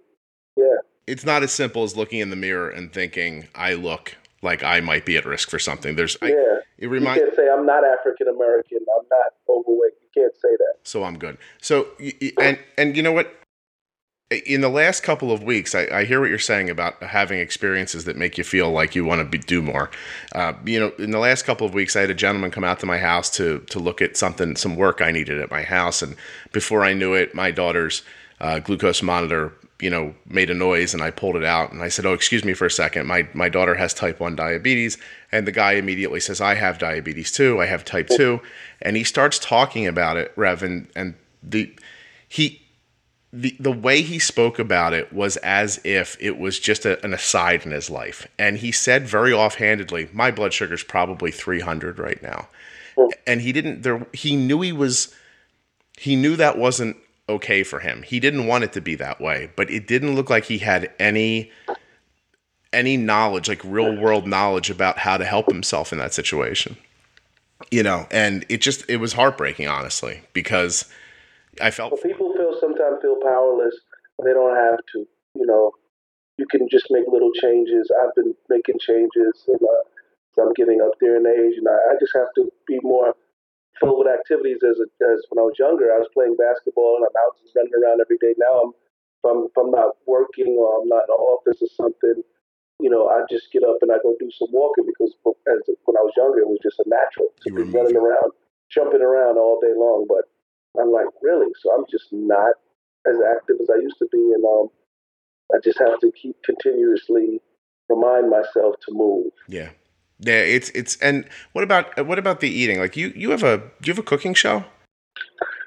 Yeah. 0.55 0.77
it's 1.07 1.25
not 1.25 1.43
as 1.43 1.51
simple 1.51 1.83
as 1.83 1.95
looking 1.95 2.19
in 2.19 2.29
the 2.29 2.35
mirror 2.35 2.69
and 2.69 2.91
thinking 2.91 3.47
I 3.55 3.73
look 3.73 4.17
like 4.41 4.63
I 4.63 4.79
might 4.79 5.05
be 5.05 5.17
at 5.17 5.25
risk 5.25 5.49
for 5.49 5.59
something 5.59 5.95
there's 5.95 6.17
I, 6.21 6.27
yeah. 6.27 6.59
it 6.77 6.87
You 6.89 6.99
can't 7.01 7.35
say 7.35 7.49
I'm 7.49 7.65
not 7.65 7.83
African 7.83 8.27
American. 8.27 8.79
I'm 8.79 9.05
not 9.09 9.33
overweight. 9.47 9.93
You 10.01 10.09
can't 10.13 10.33
say 10.35 10.49
that. 10.57 10.75
so 10.83 11.03
I'm 11.03 11.17
good. 11.17 11.37
So 11.61 11.87
and 12.37 12.59
and 12.77 12.95
you 12.95 13.03
know 13.03 13.11
what? 13.11 13.33
In 14.31 14.61
the 14.61 14.69
last 14.69 15.01
couple 15.01 15.31
of 15.31 15.41
weeks, 15.41 15.73
I, 15.73 15.87
I 15.91 16.05
hear 16.05 16.19
what 16.19 16.29
you're 16.29 16.37
saying 16.37 16.69
about 16.69 17.01
having 17.01 17.39
experiences 17.39 18.05
that 18.05 18.15
make 18.15 18.37
you 18.37 18.43
feel 18.43 18.69
like 18.69 18.93
you 18.93 19.03
want 19.03 19.21
to 19.21 19.25
be, 19.25 19.39
do 19.39 19.59
more. 19.59 19.89
Uh, 20.33 20.53
you 20.63 20.79
know, 20.79 20.91
in 20.99 21.09
the 21.09 21.17
last 21.17 21.45
couple 21.45 21.65
of 21.65 21.73
weeks, 21.73 21.95
I 21.95 22.01
had 22.01 22.11
a 22.11 22.15
gentleman 22.15 22.51
come 22.51 22.63
out 22.63 22.79
to 22.81 22.85
my 22.85 22.99
house 22.99 23.31
to 23.37 23.59
to 23.71 23.79
look 23.79 24.03
at 24.03 24.17
something, 24.17 24.55
some 24.55 24.75
work 24.75 25.01
I 25.01 25.09
needed 25.09 25.41
at 25.41 25.49
my 25.49 25.63
house, 25.63 26.03
and 26.03 26.15
before 26.51 26.83
I 26.83 26.93
knew 26.93 27.15
it, 27.15 27.33
my 27.33 27.49
daughter's 27.49 28.03
uh, 28.39 28.59
glucose 28.59 29.01
monitor, 29.01 29.51
you 29.79 29.89
know, 29.89 30.13
made 30.27 30.51
a 30.51 30.53
noise, 30.53 30.93
and 30.93 31.01
I 31.01 31.09
pulled 31.09 31.35
it 31.35 31.43
out, 31.43 31.71
and 31.71 31.81
I 31.81 31.89
said, 31.89 32.05
"Oh, 32.05 32.13
excuse 32.13 32.45
me 32.45 32.53
for 32.53 32.67
a 32.67 32.71
second. 32.71 33.07
My 33.07 33.27
my 33.33 33.49
daughter 33.49 33.73
has 33.73 33.95
type 33.95 34.19
one 34.19 34.35
diabetes," 34.35 34.99
and 35.31 35.47
the 35.47 35.51
guy 35.51 35.71
immediately 35.71 36.19
says, 36.19 36.39
"I 36.39 36.53
have 36.53 36.77
diabetes 36.77 37.31
too. 37.31 37.59
I 37.59 37.65
have 37.65 37.83
type 37.83 38.07
two. 38.07 38.41
and 38.79 38.95
he 38.95 39.03
starts 39.03 39.39
talking 39.39 39.87
about 39.87 40.17
it, 40.17 40.31
Rev, 40.35 40.61
and, 40.61 40.87
and 40.95 41.15
the 41.41 41.73
he 42.27 42.61
the 43.31 43.55
the 43.59 43.71
way 43.71 44.01
he 44.01 44.17
spoke 44.17 44.57
about 44.57 44.93
it 44.93 45.13
was 45.13 45.37
as 45.37 45.79
if 45.83 46.17
it 46.19 46.37
was 46.37 46.59
just 46.59 46.85
a, 46.85 47.03
an 47.05 47.13
aside 47.13 47.65
in 47.65 47.71
his 47.71 47.89
life, 47.89 48.27
and 48.39 48.57
he 48.57 48.71
said 48.71 49.07
very 49.07 49.31
offhandedly, 49.31 50.09
"My 50.11 50.31
blood 50.31 50.53
sugar's 50.53 50.83
probably 50.83 51.31
300 51.31 51.99
right 51.99 52.21
now," 52.23 52.47
and 53.27 53.41
he 53.41 53.51
didn't. 53.51 53.83
There, 53.83 54.05
he 54.13 54.35
knew 54.35 54.61
he 54.61 54.71
was. 54.71 55.13
He 55.97 56.15
knew 56.15 56.35
that 56.37 56.57
wasn't 56.57 56.97
okay 57.27 57.61
for 57.63 57.79
him. 57.79 58.01
He 58.03 58.19
didn't 58.19 58.47
want 58.47 58.63
it 58.63 58.73
to 58.73 58.81
be 58.81 58.95
that 58.95 59.21
way, 59.21 59.51
but 59.55 59.69
it 59.69 59.85
didn't 59.85 60.15
look 60.15 60.29
like 60.29 60.45
he 60.45 60.57
had 60.57 60.91
any 60.99 61.51
any 62.73 62.97
knowledge, 62.97 63.47
like 63.47 63.63
real 63.63 63.95
world 63.95 64.27
knowledge 64.27 64.69
about 64.69 64.97
how 64.97 65.17
to 65.17 65.25
help 65.25 65.51
himself 65.51 65.91
in 65.91 65.99
that 65.99 66.13
situation. 66.13 66.77
You 67.71 67.83
know, 67.83 68.07
and 68.09 68.45
it 68.49 68.61
just 68.61 68.89
it 68.89 68.97
was 68.97 69.13
heartbreaking, 69.13 69.67
honestly, 69.67 70.21
because 70.33 70.85
I 71.61 71.71
felt 71.71 71.91
But 71.91 72.01
feel 73.01 73.17
powerless 73.21 73.75
they 74.23 74.33
don't 74.33 74.55
have 74.55 74.79
to. 74.93 75.07
You 75.35 75.45
know, 75.45 75.71
you 76.37 76.45
can 76.47 76.67
just 76.69 76.87
make 76.89 77.05
little 77.07 77.31
changes. 77.39 77.91
I've 77.91 78.15
been 78.15 78.35
making 78.49 78.79
changes, 78.79 79.47
and 79.47 79.59
uh, 79.61 79.83
I'm 80.41 80.53
getting 80.53 80.81
up 80.81 80.95
there 80.99 81.17
in 81.17 81.27
age, 81.27 81.57
and 81.57 81.67
I, 81.67 81.93
I 81.93 81.93
just 81.99 82.15
have 82.15 82.31
to 82.35 82.51
be 82.67 82.79
more 82.81 83.13
filled 83.79 83.99
with 83.99 84.11
activities. 84.11 84.59
As 84.63 84.79
a, 84.79 84.87
as 85.03 85.23
when 85.29 85.39
I 85.39 85.47
was 85.47 85.59
younger, 85.59 85.91
I 85.91 85.99
was 85.99 86.11
playing 86.13 86.35
basketball 86.35 86.99
and 86.99 87.07
I'm 87.07 87.17
out 87.19 87.39
just 87.41 87.55
running 87.55 87.75
around 87.75 88.01
every 88.03 88.19
day. 88.19 88.35
Now 88.37 88.67
I'm 88.67 88.71
if 88.71 89.23
I'm 89.27 89.39
if 89.47 89.55
I'm 89.55 89.71
not 89.71 89.99
working 90.07 90.55
or 90.59 90.79
I'm 90.79 90.87
not 90.87 91.07
in 91.07 91.11
the 91.11 91.19
office 91.19 91.59
or 91.63 91.71
something. 91.75 92.23
You 92.79 92.89
know, 92.89 93.11
I 93.11 93.27
just 93.27 93.51
get 93.51 93.67
up 93.67 93.83
and 93.83 93.91
I 93.91 93.99
go 93.99 94.15
do 94.19 94.31
some 94.31 94.47
walking 94.55 94.87
because 94.87 95.11
as 95.51 95.59
when 95.83 95.99
I 95.99 96.03
was 96.03 96.15
younger, 96.15 96.39
it 96.39 96.47
was 96.47 96.63
just 96.63 96.79
a 96.79 96.87
natural 96.87 97.27
to 97.43 97.51
be 97.51 97.67
running 97.75 97.99
around, 97.99 98.31
jumping 98.71 99.03
around 99.03 99.35
all 99.35 99.59
day 99.59 99.75
long. 99.75 100.07
But 100.07 100.31
I'm 100.79 100.91
like, 100.91 101.11
really? 101.21 101.51
So 101.59 101.75
I'm 101.75 101.83
just 101.91 102.07
not 102.13 102.55
as 103.07 103.15
active 103.35 103.57
as 103.61 103.69
I 103.69 103.79
used 103.81 103.97
to 103.99 104.07
be, 104.11 104.17
and 104.35 104.43
um, 104.45 104.67
I 105.53 105.57
just 105.63 105.79
have 105.79 105.99
to 105.99 106.11
keep 106.11 106.35
continuously 106.43 107.41
remind 107.87 108.29
myself 108.29 108.75
to 108.87 108.93
move. 108.93 109.31
Yeah. 109.47 109.69
Yeah, 110.21 110.33
it's 110.41 110.69
it's 110.71 110.97
and 110.97 111.23
what 111.53 111.63
about 111.63 112.05
what 112.05 112.19
about 112.19 112.41
the 112.41 112.49
eating? 112.49 112.77
Like 112.79 112.97
you 112.97 113.13
you 113.15 113.29
have 113.31 113.43
a 113.43 113.57
do 113.57 113.87
you 113.87 113.93
have 113.93 113.99
a 113.99 114.03
cooking 114.03 114.33
show? 114.33 114.65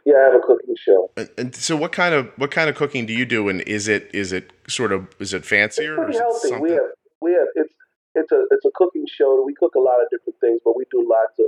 Yeah, 0.04 0.16
I 0.16 0.24
have 0.24 0.34
a 0.34 0.40
cooking 0.40 0.74
show. 0.76 1.10
And, 1.16 1.30
and 1.38 1.54
so 1.54 1.74
what 1.74 1.92
kind 1.92 2.14
of 2.14 2.30
what 2.36 2.50
kind 2.50 2.68
of 2.68 2.76
cooking 2.76 3.06
do 3.06 3.14
you 3.14 3.24
do 3.24 3.48
and 3.48 3.62
is 3.62 3.88
it 3.88 4.10
is 4.12 4.30
it 4.30 4.52
sort 4.68 4.92
of 4.92 5.08
is 5.18 5.32
it 5.32 5.46
fancier 5.46 5.92
It's 5.94 5.98
or 5.98 6.04
pretty 6.04 6.16
is 6.16 6.20
it 6.20 6.22
healthy. 6.22 6.48
something? 6.48 6.62
We 6.62 6.70
have 6.72 6.90
we 7.22 7.32
have 7.32 7.46
it's 7.54 7.72
it's 8.14 8.30
a 8.32 8.44
it's 8.50 8.64
a 8.66 8.70
cooking 8.74 9.06
show. 9.08 9.42
We 9.46 9.54
cook 9.54 9.74
a 9.74 9.80
lot 9.80 10.02
of 10.02 10.08
different 10.10 10.38
things, 10.40 10.60
but 10.62 10.76
we 10.76 10.84
do 10.90 11.00
lots 11.08 11.32
of 11.38 11.46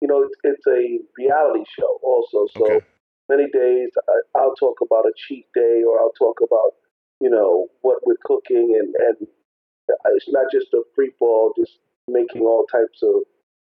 you 0.00 0.08
know 0.08 0.22
it's, 0.22 0.36
it's 0.42 0.66
a 0.66 0.98
reality 1.18 1.64
show 1.78 1.98
also. 2.02 2.46
So 2.56 2.64
Okay. 2.64 2.86
Many 3.28 3.48
days 3.50 3.90
I, 4.08 4.40
I'll 4.40 4.54
talk 4.54 4.76
about 4.82 5.06
a 5.06 5.12
cheat 5.16 5.46
day, 5.54 5.82
or 5.86 6.00
I'll 6.00 6.16
talk 6.18 6.38
about 6.42 6.72
you 7.20 7.30
know 7.30 7.68
what 7.82 7.98
we're 8.06 8.22
cooking, 8.24 8.76
and 8.78 8.94
and 9.06 9.28
it's 10.16 10.28
not 10.28 10.46
just 10.52 10.72
a 10.74 10.82
free 10.94 11.12
fall, 11.18 11.52
just 11.58 11.78
making 12.08 12.42
all 12.42 12.64
types 12.70 13.02
of 13.02 13.22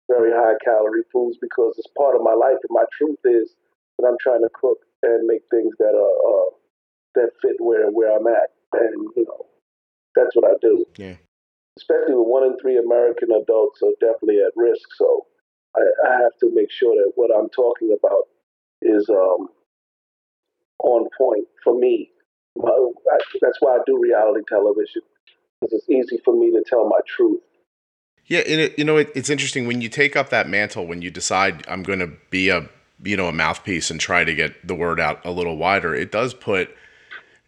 very 0.09 0.33
high 0.33 0.57
calorie 0.65 1.05
foods 1.13 1.37
because 1.41 1.75
it's 1.79 1.93
part 1.97 2.17
of 2.17 2.23
my 2.23 2.35
life, 2.35 2.59
and 2.63 2.71
my 2.71 2.85
truth 2.97 3.19
is 3.25 3.55
that 3.99 4.07
I'm 4.07 4.17
trying 4.21 4.43
to 4.43 4.51
cook 4.55 4.79
and 5.03 5.27
make 5.27 5.43
things 5.51 5.75
that 5.79 5.95
are 5.95 6.17
uh, 6.31 6.51
that 7.15 7.31
fit 7.43 7.57
where 7.59 7.91
where 7.91 8.17
I'm 8.17 8.27
at, 8.27 8.51
and 8.73 9.09
you 9.17 9.25
know 9.25 9.47
that's 10.15 10.35
what 10.35 10.45
I 10.45 10.55
do. 10.61 10.85
Yeah. 10.97 11.17
Especially 11.77 12.15
with 12.15 12.27
one 12.27 12.43
in 12.43 12.59
three 12.59 12.77
American 12.77 13.31
adults 13.31 13.81
are 13.85 13.95
definitely 14.01 14.43
at 14.43 14.51
risk, 14.57 14.89
so 14.97 15.27
I, 15.77 15.83
I 16.09 16.13
have 16.23 16.37
to 16.41 16.51
make 16.53 16.73
sure 16.73 16.95
that 16.97 17.13
what 17.15 17.31
I'm 17.31 17.49
talking 17.51 17.97
about 17.97 18.27
is 18.83 19.09
um, 19.11 19.49
on 20.83 21.09
point 21.17 21.47
for 21.63 21.79
me. 21.79 22.11
My, 22.57 22.71
I, 22.71 23.19
that's 23.41 23.59
why 23.61 23.77
I 23.77 23.79
do 23.87 23.99
reality 24.01 24.45
television 24.49 25.03
because 25.61 25.73
it's 25.73 25.89
easy 25.89 26.21
for 26.25 26.35
me 26.35 26.51
to 26.53 26.63
tell 26.69 26.89
my 26.89 26.99
truth. 27.07 27.41
Yeah, 28.27 28.41
and 28.41 28.61
it, 28.61 28.79
you 28.79 28.85
know 28.85 28.97
it, 28.99 29.11
it's 29.15 29.31
interesting 29.31 29.67
when 29.67 29.81
you 29.81 29.89
take 29.89 30.17
up 30.17 30.31
that 30.31 30.49
mantle 30.49 30.87
when 30.87 31.03
you 31.03 31.11
decide 31.11 31.65
I'm 31.69 31.83
going 31.83 32.01
to 32.01 32.13
be 32.31 32.49
a 32.51 32.69
you 33.03 33.17
know 33.17 33.29
a 33.29 33.33
mouthpiece 33.33 33.91
and 33.91 34.01
try 34.01 34.25
to 34.25 34.35
get 34.35 34.67
the 34.67 34.75
word 34.75 35.01
out 35.01 35.25
a 35.25 35.31
little 35.31 35.57
wider. 35.57 35.95
It 35.95 36.13
does 36.13 36.35
put 36.35 36.75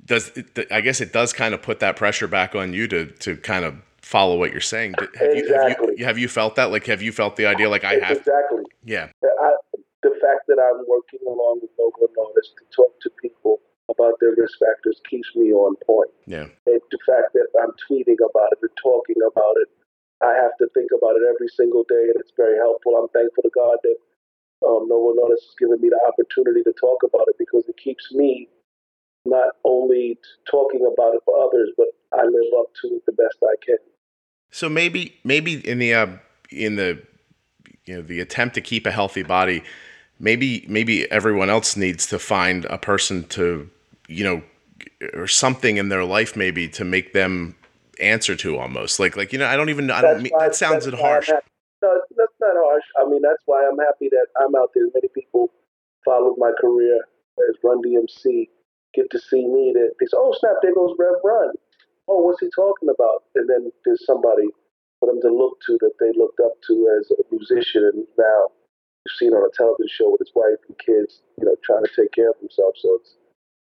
does 0.04 0.30
it, 0.36 0.72
I 0.72 0.80
guess 0.80 1.00
it 1.00 1.12
does 1.12 1.32
kind 1.32 1.54
of 1.54 1.62
put 1.62 1.80
that 1.80 1.96
pressure 1.96 2.28
back 2.28 2.54
on 2.54 2.72
you 2.72 2.88
to 2.88 3.06
to 3.06 3.36
kind 3.36 3.64
of 3.64 3.76
follow 4.00 4.38
what 4.38 4.52
you're 4.52 4.60
saying. 4.60 4.94
Have 4.98 5.34
you, 5.34 5.54
have 5.54 5.66
Exactly. 5.66 5.94
you 5.98 6.04
have 6.04 6.18
you 6.18 6.28
felt 6.28 6.56
that? 6.56 6.70
Like 6.70 6.86
have 6.86 7.02
you 7.02 7.12
felt 7.12 7.36
the 7.36 7.46
idea 7.46 7.68
like 7.68 7.84
I 7.84 7.94
have? 7.94 8.16
exactly. 8.18 8.64
Yeah. 8.84 9.08
I, 9.22 9.54
the 10.02 10.16
fact 10.20 10.48
that 10.48 10.56
I'm 10.56 10.84
working 10.88 11.20
along 11.26 11.60
with 11.60 11.70
Novo 11.78 12.08
Nordisk 12.16 12.56
to 12.56 12.64
talk 12.72 12.92
to 13.04 13.10
people 13.20 13.60
about 13.90 14.14
their 14.20 14.32
risk 14.36 14.56
factors 14.58 15.00
keeps 15.08 15.28
me 15.34 15.52
on 15.52 15.76
point. 15.84 16.10
Yeah. 16.26 16.48
And 16.66 16.80
the 16.90 17.02
fact 17.04 17.34
that 17.34 17.48
I'm 17.60 17.74
tweeting 17.84 18.16
about 18.22 18.54
it 18.56 18.62
and 18.62 18.70
talking 18.80 19.20
about 19.20 19.56
it, 19.60 19.68
I 20.22 20.32
have 20.36 20.56
to 20.60 20.68
think 20.72 20.90
about 20.94 21.16
it 21.16 21.24
every 21.28 21.48
single 21.48 21.84
day, 21.88 22.12
and 22.12 22.16
it's 22.16 22.32
very 22.36 22.56
helpful. 22.56 22.96
I'm 22.96 23.08
thankful 23.12 23.42
to 23.42 23.52
God 23.52 23.76
that 23.82 23.98
um, 24.64 24.88
Novo 24.88 25.16
Nordisk 25.16 25.44
has 25.44 25.56
given 25.58 25.80
me 25.80 25.88
the 25.88 26.00
opportunity 26.06 26.62
to 26.62 26.72
talk 26.80 27.02
about 27.02 27.28
it 27.28 27.36
because 27.38 27.64
it 27.68 27.76
keeps 27.76 28.12
me 28.12 28.48
not 29.24 29.56
only 29.64 30.18
talking 30.50 30.80
about 30.80 31.14
it 31.14 31.20
for 31.24 31.36
others, 31.40 31.70
but 31.76 31.88
I 32.12 32.24
live 32.24 32.52
up 32.58 32.66
to 32.82 32.88
it 32.96 33.06
the 33.06 33.12
best 33.12 33.36
I 33.42 33.56
can. 33.64 33.76
So 34.50 34.68
maybe 34.68 35.14
maybe 35.24 35.66
in 35.66 35.78
the 35.78 35.94
uh, 35.94 36.06
in 36.50 36.76
the 36.76 37.02
you 37.86 37.96
know 37.96 38.02
the 38.02 38.20
attempt 38.20 38.54
to 38.56 38.60
keep 38.60 38.86
a 38.86 38.90
healthy 38.90 39.22
body, 39.22 39.62
maybe 40.20 40.64
maybe 40.68 41.10
everyone 41.10 41.50
else 41.50 41.76
needs 41.76 42.06
to 42.06 42.18
find 42.18 42.64
a 42.66 42.78
person 42.78 43.24
to 43.28 43.68
you 44.06 44.22
know 44.22 44.42
or 45.14 45.26
something 45.26 45.76
in 45.78 45.88
their 45.88 46.04
life 46.04 46.36
maybe 46.36 46.68
to 46.68 46.84
make 46.84 47.12
them 47.12 47.56
answer 48.00 48.36
to 48.36 48.56
almost 48.58 49.00
like 49.00 49.16
like 49.16 49.32
you 49.32 49.38
know 49.38 49.46
I 49.46 49.56
don't 49.56 49.70
even 49.70 49.90
I 49.90 50.00
don't 50.02 50.12
That's 50.12 50.22
mean 50.24 50.32
why- 50.32 50.46
that 50.48 50.54
sounds 50.54 50.86
harsh. 50.86 51.30
No, 51.82 51.98
that's 52.14 52.36
not 52.40 52.52
harsh. 52.54 52.84
I 53.00 53.08
mean, 53.08 53.22
that's 53.22 53.42
why 53.46 53.66
I'm 53.66 53.78
happy 53.78 54.10
that 54.10 54.26
I'm 54.38 54.54
out 54.54 54.68
there. 54.74 54.84
Many 54.92 55.08
people 55.14 55.50
followed 56.04 56.36
my 56.36 56.52
career 56.60 57.00
as 57.48 57.56
Run 57.64 57.80
DMC 57.80 58.48
get 58.92 59.10
to 59.12 59.18
see 59.18 59.46
me, 59.46 59.72
that 59.72 59.94
they 59.98 60.04
say, 60.04 60.16
oh, 60.16 60.36
snap, 60.38 60.56
there 60.60 60.74
goes 60.74 60.94
Rev 60.98 61.14
Run. 61.24 61.54
Oh, 62.06 62.20
what's 62.20 62.40
he 62.40 62.50
talking 62.54 62.90
about? 62.90 63.22
And 63.34 63.48
then 63.48 63.72
there's 63.86 64.04
somebody 64.04 64.48
for 64.98 65.06
them 65.06 65.22
to 65.22 65.28
look 65.34 65.56
to 65.68 65.78
that 65.80 65.92
they 66.00 66.12
looked 66.18 66.40
up 66.40 66.52
to 66.66 66.98
as 67.00 67.10
a 67.12 67.22
musician, 67.34 67.88
and 67.94 68.04
now 68.18 68.48
seen 69.18 69.32
on 69.32 69.42
a 69.42 69.52
television 69.56 69.88
show 69.88 70.10
with 70.10 70.20
his 70.20 70.32
wife 70.34 70.58
and 70.68 70.78
kids, 70.78 71.22
you 71.38 71.44
know, 71.44 71.56
trying 71.64 71.84
to 71.84 71.90
take 71.96 72.12
care 72.12 72.30
of 72.30 72.36
himself. 72.40 72.74
So 72.78 72.98
it's 73.00 73.16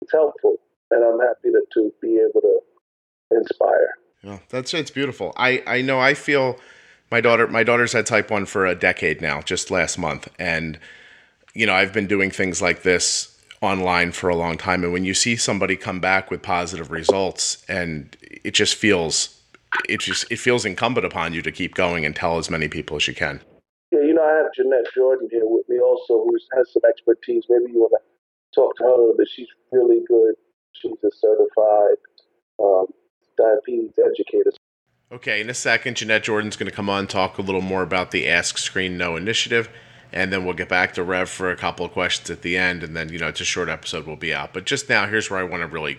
it's 0.03 0.13
helpful, 0.13 0.57
and 0.91 1.05
I'm 1.05 1.21
happy 1.21 1.51
to, 1.51 1.63
to 1.75 1.93
be 2.01 2.17
able 2.17 2.41
to 2.41 2.61
inspire. 3.33 3.95
Yeah, 4.23 4.39
that's 4.49 4.75
it's 4.75 4.91
beautiful. 4.91 5.33
I 5.37 5.63
I 5.67 5.83
know 5.83 6.01
I 6.01 6.15
feel 6.15 6.59
my 7.11 7.21
daughter 7.21 7.47
my 7.47 7.63
daughter's 7.63 7.93
had 7.93 8.07
type 8.07 8.31
1 8.31 8.47
for 8.47 8.67
a 8.67 8.75
decade 8.75 9.21
now, 9.21 9.41
just 9.43 9.71
last 9.71 9.99
month, 9.99 10.29
and 10.39 10.79
you 11.55 11.67
know, 11.67 11.75
I've 11.75 11.93
been 11.93 12.07
doing 12.07 12.31
things 12.31 12.63
like 12.63 12.83
this 12.83 13.37
online 13.61 14.13
for 14.13 14.31
a 14.31 14.37
long 14.37 14.57
time 14.57 14.83
and 14.85 14.93
when 14.93 15.05
you 15.05 15.13
see 15.13 15.37
somebody 15.37 15.77
come 15.77 16.01
back 16.01 16.31
with 16.31 16.41
positive 16.41 16.91
results 16.91 17.63
and 17.69 18.17
it 18.21 18.53
just 18.53 18.75
feels 18.75 19.39
it 19.87 20.01
just 20.01 20.31
it 20.33 20.39
feels 20.39 20.65
incumbent 20.65 21.05
upon 21.05 21.35
you 21.35 21.43
to 21.43 21.53
keep 21.53 21.75
going 21.75 22.07
and 22.07 22.17
tell 22.17 22.39
as 22.39 22.49
many 22.49 22.69
people 22.69 22.97
as 22.97 23.07
you 23.07 23.15
can. 23.15 23.41
Yeah, 23.91 24.03
you 24.03 24.15
know, 24.15 24.23
I 24.23 24.43
have 24.43 24.53
Jeanette 24.55 24.87
Jordan 24.95 25.29
here 25.31 25.47
with 25.47 25.69
me 25.69 25.81
also, 25.81 26.25
who 26.25 26.39
has 26.57 26.73
some 26.73 26.83
expertise. 26.89 27.45
Maybe 27.49 27.73
you 27.73 27.81
want 27.81 27.95
to 27.95 28.01
talk 28.55 28.77
to 28.77 28.85
her 28.85 28.91
a 28.91 28.97
little 28.97 29.17
bit. 29.17 29.29
She's 29.35 29.49
really 29.73 30.03
good. 30.07 30.37
She's 30.73 30.93
a 31.03 31.11
certified 31.11 31.97
um, 32.61 32.87
diabetes 33.37 33.91
educator. 33.99 34.53
Okay, 35.13 35.41
in 35.41 35.51
a 35.51 35.55
second, 35.55 35.97
Jeanette 35.97 36.23
Jordan's 36.23 36.57
going 36.57 36.71
to 36.71 36.75
come 36.75 36.89
on 36.89 37.09
talk 37.09 37.39
a 37.39 37.43
little 37.43 37.63
more 37.63 37.83
about 37.83 38.13
the 38.13 38.29
Ask 38.29 38.59
Screen 38.59 38.97
Know 38.97 39.17
initiative, 39.17 39.69
and 40.13 40.33
then 40.33 40.45
we'll 40.45 40.55
get 40.55 40.69
back 40.69 40.95
to 40.95 41.03
Rev 41.03 41.29
for 41.29 41.51
a 41.51 41.57
couple 41.57 41.85
of 41.85 41.91
questions 41.91 42.31
at 42.31 42.43
the 42.43 42.57
end, 42.57 42.85
and 42.85 42.97
then 42.97 43.13
you 43.13 43.19
know 43.19 43.27
it's 43.27 43.41
a 43.41 43.45
short 43.45 43.69
episode. 43.69 44.07
We'll 44.07 44.15
be 44.15 44.33
out, 44.33 44.53
but 44.53 44.67
just 44.67 44.89
now, 44.89 45.09
here's 45.09 45.29
where 45.29 45.41
I 45.41 45.43
want 45.43 45.63
to 45.63 45.67
really, 45.67 45.99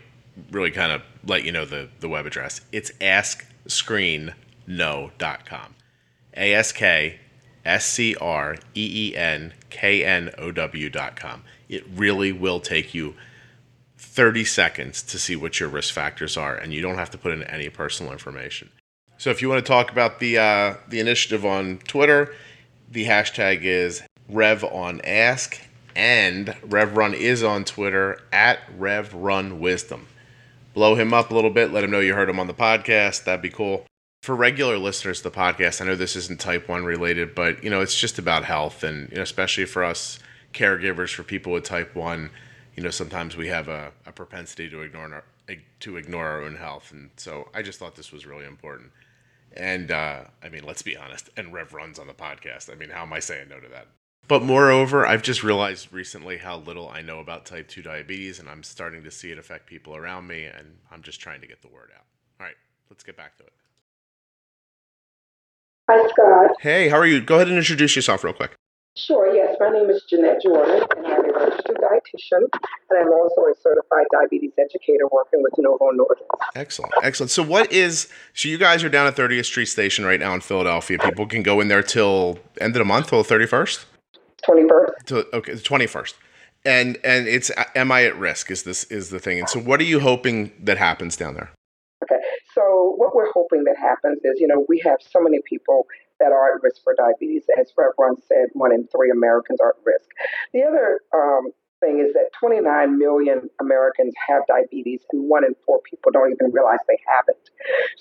really 0.49 0.71
kind 0.71 0.93
of 0.93 1.01
let 1.25 1.43
you 1.43 1.51
know 1.51 1.65
the 1.65 1.89
the 1.99 2.07
web 2.07 2.25
address. 2.25 2.61
It's 2.71 2.89
AskScreenKnow.com. 3.01 5.75
A 6.37 6.53
S 6.53 6.71
K 6.71 7.19
S 7.65 7.85
C 7.85 8.15
R 8.15 8.57
E 8.75 9.09
E 9.11 9.15
N 9.15 9.53
K 9.69 10.03
N 10.03 10.31
O 10.37 10.51
com. 11.15 11.43
It 11.69 11.85
really 11.95 12.31
will 12.31 12.59
take 12.59 12.93
you 12.93 13.15
30 13.97 14.43
seconds 14.43 15.01
to 15.03 15.19
see 15.19 15.35
what 15.35 15.59
your 15.59 15.69
risk 15.69 15.93
factors 15.93 16.35
are, 16.35 16.55
and 16.55 16.73
you 16.73 16.81
don't 16.81 16.97
have 16.97 17.11
to 17.11 17.17
put 17.17 17.31
in 17.31 17.43
any 17.43 17.69
personal 17.69 18.11
information. 18.11 18.69
So 19.17 19.29
if 19.29 19.41
you 19.41 19.49
want 19.49 19.63
to 19.63 19.69
talk 19.69 19.91
about 19.91 20.19
the 20.19 20.37
uh, 20.39 20.75
the 20.87 20.99
initiative 20.99 21.45
on 21.45 21.77
Twitter, 21.79 22.33
the 22.89 23.05
hashtag 23.05 23.61
is 23.61 24.01
Rev 24.27 24.63
on 24.63 25.01
Ask, 25.01 25.59
and 25.95 26.55
Rev 26.63 27.13
is 27.13 27.43
on 27.43 27.63
Twitter 27.63 28.19
at 28.33 28.59
Rev 28.77 29.13
Run 29.13 29.59
Wisdom. 29.59 30.07
Blow 30.73 30.95
him 30.95 31.13
up 31.13 31.31
a 31.31 31.35
little 31.35 31.49
bit, 31.51 31.71
let 31.71 31.83
him 31.83 31.91
know 31.91 31.99
you 31.99 32.15
heard 32.15 32.29
him 32.29 32.39
on 32.39 32.47
the 32.47 32.53
podcast. 32.53 33.25
That'd 33.25 33.41
be 33.41 33.49
cool. 33.49 33.85
For 34.21 34.35
regular 34.35 34.77
listeners 34.77 35.17
to 35.17 35.23
the 35.23 35.35
podcast, 35.35 35.81
I 35.81 35.85
know 35.85 35.95
this 35.95 36.15
isn't 36.15 36.39
type 36.39 36.69
one 36.69 36.85
related, 36.85 37.33
but 37.33 37.63
you 37.63 37.71
know 37.71 37.81
it's 37.81 37.99
just 37.99 38.19
about 38.19 38.45
health, 38.45 38.83
and 38.83 39.09
you 39.09 39.15
know, 39.15 39.23
especially 39.23 39.65
for 39.65 39.83
us 39.83 40.19
caregivers 40.53 41.11
for 41.11 41.23
people 41.23 41.51
with 41.53 41.63
type 41.63 41.95
one, 41.95 42.29
you 42.75 42.83
know 42.83 42.91
sometimes 42.91 43.35
we 43.35 43.47
have 43.47 43.67
a, 43.67 43.91
a 44.05 44.11
propensity 44.11 44.69
to 44.69 44.81
ignore 44.81 45.23
our, 45.47 45.55
to 45.79 45.97
ignore 45.97 46.27
our 46.27 46.43
own 46.43 46.55
health, 46.55 46.91
and 46.91 47.09
so 47.17 47.49
I 47.55 47.63
just 47.63 47.79
thought 47.79 47.95
this 47.95 48.11
was 48.11 48.27
really 48.27 48.45
important. 48.45 48.91
And 49.53 49.89
uh, 49.89 50.25
I 50.43 50.49
mean, 50.49 50.65
let's 50.65 50.83
be 50.83 50.95
honest. 50.95 51.31
And 51.35 51.51
Rev 51.51 51.73
Run's 51.73 51.97
on 51.97 52.05
the 52.05 52.13
podcast. 52.13 52.71
I 52.71 52.75
mean, 52.75 52.91
how 52.91 53.01
am 53.01 53.13
I 53.13 53.19
saying 53.19 53.49
no 53.49 53.59
to 53.59 53.69
that? 53.69 53.87
But 54.27 54.43
moreover, 54.43 55.03
I've 55.03 55.23
just 55.23 55.43
realized 55.43 55.91
recently 55.91 56.37
how 56.37 56.57
little 56.57 56.89
I 56.89 57.01
know 57.01 57.19
about 57.21 57.47
type 57.47 57.67
2 57.67 57.81
diabetes, 57.81 58.39
and 58.39 58.47
I'm 58.47 58.61
starting 58.61 59.03
to 59.03 59.09
see 59.09 59.31
it 59.31 59.39
affect 59.39 59.65
people 59.65 59.95
around 59.95 60.27
me, 60.27 60.45
and 60.45 60.77
I'm 60.91 61.01
just 61.01 61.19
trying 61.19 61.41
to 61.41 61.47
get 61.47 61.63
the 61.63 61.69
word 61.69 61.89
out. 61.97 62.05
All 62.39 62.45
right, 62.45 62.55
let's 62.91 63.03
get 63.03 63.17
back 63.17 63.35
to 63.37 63.43
it. 63.43 63.51
Hi, 65.89 66.07
Scott. 66.09 66.51
Hey, 66.61 66.89
how 66.89 66.97
are 66.97 67.05
you? 67.05 67.21
Go 67.21 67.35
ahead 67.35 67.47
and 67.47 67.57
introduce 67.57 67.95
yourself 67.95 68.23
real 68.23 68.33
quick. 68.33 68.55
Sure, 68.97 69.33
yes. 69.33 69.55
My 69.59 69.69
name 69.69 69.89
is 69.89 70.03
Jeanette 70.09 70.41
Jordan, 70.41 70.83
and 70.97 71.07
I'm 71.07 71.29
a 71.29 71.33
registered 71.33 71.77
dietitian, 71.77 72.47
and 72.89 72.99
I'm 72.99 73.07
also 73.13 73.41
a 73.41 73.53
certified 73.61 74.05
diabetes 74.11 74.51
educator 74.57 75.07
working 75.11 75.41
with 75.41 75.53
Novo 75.57 75.91
Nordisk. 75.91 76.25
Excellent, 76.55 76.93
excellent. 77.01 77.31
So, 77.31 77.41
what 77.41 77.71
is 77.71 78.09
so? 78.33 78.49
You 78.49 78.57
guys 78.57 78.83
are 78.83 78.89
down 78.89 79.07
at 79.07 79.15
30th 79.15 79.45
Street 79.45 79.67
Station 79.67 80.05
right 80.05 80.19
now 80.19 80.33
in 80.33 80.41
Philadelphia. 80.41 80.97
People 80.99 81.25
can 81.25 81.41
go 81.41 81.61
in 81.61 81.69
there 81.69 81.81
till 81.81 82.39
end 82.59 82.75
of 82.75 82.79
the 82.79 82.85
month, 82.85 83.07
till 83.07 83.23
31st. 83.23 83.85
21st. 84.47 85.33
okay, 85.33 85.53
the 85.53 85.61
21st. 85.61 86.13
And 86.65 86.97
and 87.03 87.27
it's 87.27 87.49
am 87.75 87.91
I 87.91 88.03
at 88.03 88.17
risk? 88.17 88.51
Is 88.51 88.63
this 88.63 88.83
is 88.85 89.09
the 89.09 89.19
thing? 89.19 89.39
And 89.39 89.49
so, 89.49 89.59
what 89.59 89.79
are 89.79 89.85
you 89.85 90.01
hoping 90.01 90.51
that 90.59 90.77
happens 90.77 91.15
down 91.15 91.35
there? 91.35 91.51
So 92.53 92.93
what 92.97 93.15
we're 93.15 93.31
hoping 93.31 93.63
that 93.65 93.77
happens 93.77 94.19
is, 94.23 94.39
you 94.39 94.47
know, 94.47 94.65
we 94.67 94.81
have 94.85 94.97
so 94.99 95.19
many 95.19 95.39
people 95.47 95.87
that 96.19 96.31
are 96.31 96.55
at 96.55 96.63
risk 96.63 96.83
for 96.83 96.93
diabetes. 96.93 97.43
As 97.59 97.71
Rev 97.77 97.91
Run 97.97 98.15
said, 98.27 98.49
one 98.53 98.73
in 98.73 98.87
three 98.87 99.09
Americans 99.09 99.59
are 99.59 99.69
at 99.69 99.85
risk. 99.85 100.09
The 100.53 100.63
other 100.63 100.99
um, 101.13 101.51
thing 101.79 101.99
is 101.99 102.13
that 102.13 102.29
29 102.39 102.97
million 102.97 103.49
Americans 103.59 104.13
have 104.27 104.43
diabetes, 104.47 105.01
and 105.11 105.29
one 105.29 105.43
in 105.43 105.55
four 105.65 105.79
people 105.89 106.11
don't 106.11 106.31
even 106.31 106.51
realize 106.51 106.79
they 106.87 106.99
have 107.13 107.25
it. 107.27 107.49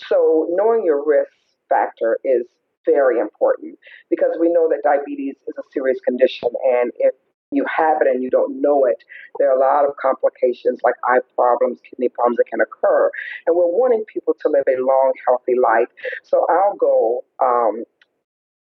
So, 0.09 0.47
knowing 0.51 0.85
your 0.85 1.05
risk 1.05 1.33
factor 1.69 2.19
is 2.25 2.47
very 2.87 3.19
important 3.19 3.79
because 4.09 4.37
we 4.41 4.49
know 4.49 4.69
that 4.69 4.81
diabetes 4.83 5.37
is 5.47 5.55
a 5.59 5.63
serious 5.73 5.99
condition, 6.01 6.51
and 6.65 6.93
if 6.99 7.15
you 7.51 7.65
have 7.67 7.99
it 8.01 8.07
and 8.07 8.23
you 8.23 8.31
don't 8.31 8.61
know 8.61 8.85
it, 8.85 9.03
there 9.39 9.51
are 9.51 9.57
a 9.57 9.61
lot 9.61 9.89
of 9.89 9.97
complications 9.97 10.81
like 10.85 10.95
eye 11.05 11.19
problems, 11.35 11.81
kidney 11.89 12.09
problems 12.09 12.37
that 12.37 12.47
can 12.47 12.61
occur. 12.61 13.11
And 13.47 13.57
we're 13.57 13.67
wanting 13.67 14.05
people 14.13 14.35
to 14.41 14.49
live 14.49 14.65
a 14.69 14.81
long, 14.81 15.13
healthy 15.27 15.55
life. 15.61 15.89
So 16.25 16.47
our 16.49 16.75
goal 16.79 17.25
um, 17.43 17.85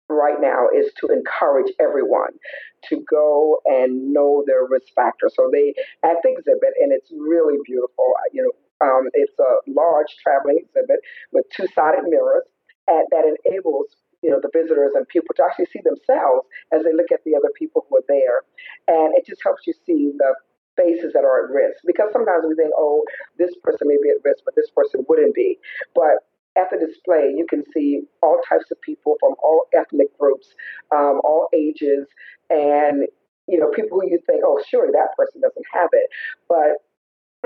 right 0.08 0.40
now 0.40 0.66
is 0.74 0.92
to 0.98 1.08
encourage 1.08 1.72
everyone 1.78 2.32
to 2.88 3.04
go 3.08 3.60
and 3.64 4.12
know 4.12 4.42
their 4.46 4.66
risk 4.66 4.88
factors. 4.94 5.34
So 5.36 5.50
they 5.52 5.74
at 6.04 6.16
the 6.22 6.30
exhibit, 6.30 6.74
and 6.80 6.92
it's 6.92 7.10
really 7.16 7.58
beautiful. 7.64 8.12
You 8.32 8.42
know, 8.42 8.86
um, 8.86 9.08
it's 9.14 9.38
a 9.38 9.70
large 9.70 10.16
traveling 10.22 10.58
exhibit 10.58 11.00
with 11.32 11.44
two-sided 11.54 12.04
mirrors 12.08 12.44
at, 12.88 13.04
that 13.10 13.36
enables 13.44 13.86
you 14.22 14.30
know 14.30 14.40
the 14.40 14.50
visitors 14.52 14.92
and 14.94 15.06
people 15.08 15.34
to 15.36 15.44
actually 15.44 15.66
see 15.66 15.80
themselves 15.84 16.46
as 16.72 16.82
they 16.84 16.92
look 16.92 17.10
at 17.12 17.24
the 17.24 17.34
other 17.36 17.50
people 17.56 17.86
who 17.88 17.96
are 17.98 18.06
there, 18.08 18.42
and 18.88 19.14
it 19.16 19.26
just 19.26 19.42
helps 19.42 19.66
you 19.66 19.74
see 19.86 20.12
the 20.16 20.34
faces 20.76 21.12
that 21.12 21.24
are 21.24 21.44
at 21.44 21.50
risk. 21.50 21.82
Because 21.84 22.10
sometimes 22.12 22.44
we 22.46 22.54
think, 22.54 22.70
oh, 22.76 23.02
this 23.38 23.50
person 23.62 23.88
may 23.88 23.98
be 24.02 24.10
at 24.10 24.24
risk, 24.24 24.44
but 24.44 24.54
this 24.54 24.70
person 24.70 25.04
wouldn't 25.08 25.34
be. 25.34 25.58
But 25.94 26.24
at 26.56 26.70
the 26.70 26.78
display, 26.78 27.32
you 27.36 27.46
can 27.48 27.62
see 27.72 28.02
all 28.22 28.40
types 28.48 28.70
of 28.70 28.80
people 28.80 29.16
from 29.20 29.34
all 29.42 29.66
ethnic 29.74 30.16
groups, 30.18 30.48
um, 30.94 31.20
all 31.22 31.48
ages, 31.54 32.06
and 32.48 33.06
you 33.46 33.58
know 33.58 33.70
people 33.74 34.00
who 34.00 34.10
you 34.10 34.18
think, 34.26 34.42
oh, 34.44 34.60
surely 34.68 34.92
that 34.92 35.16
person 35.16 35.40
doesn't 35.40 35.66
have 35.72 35.90
it, 35.92 36.08
but 36.48 36.82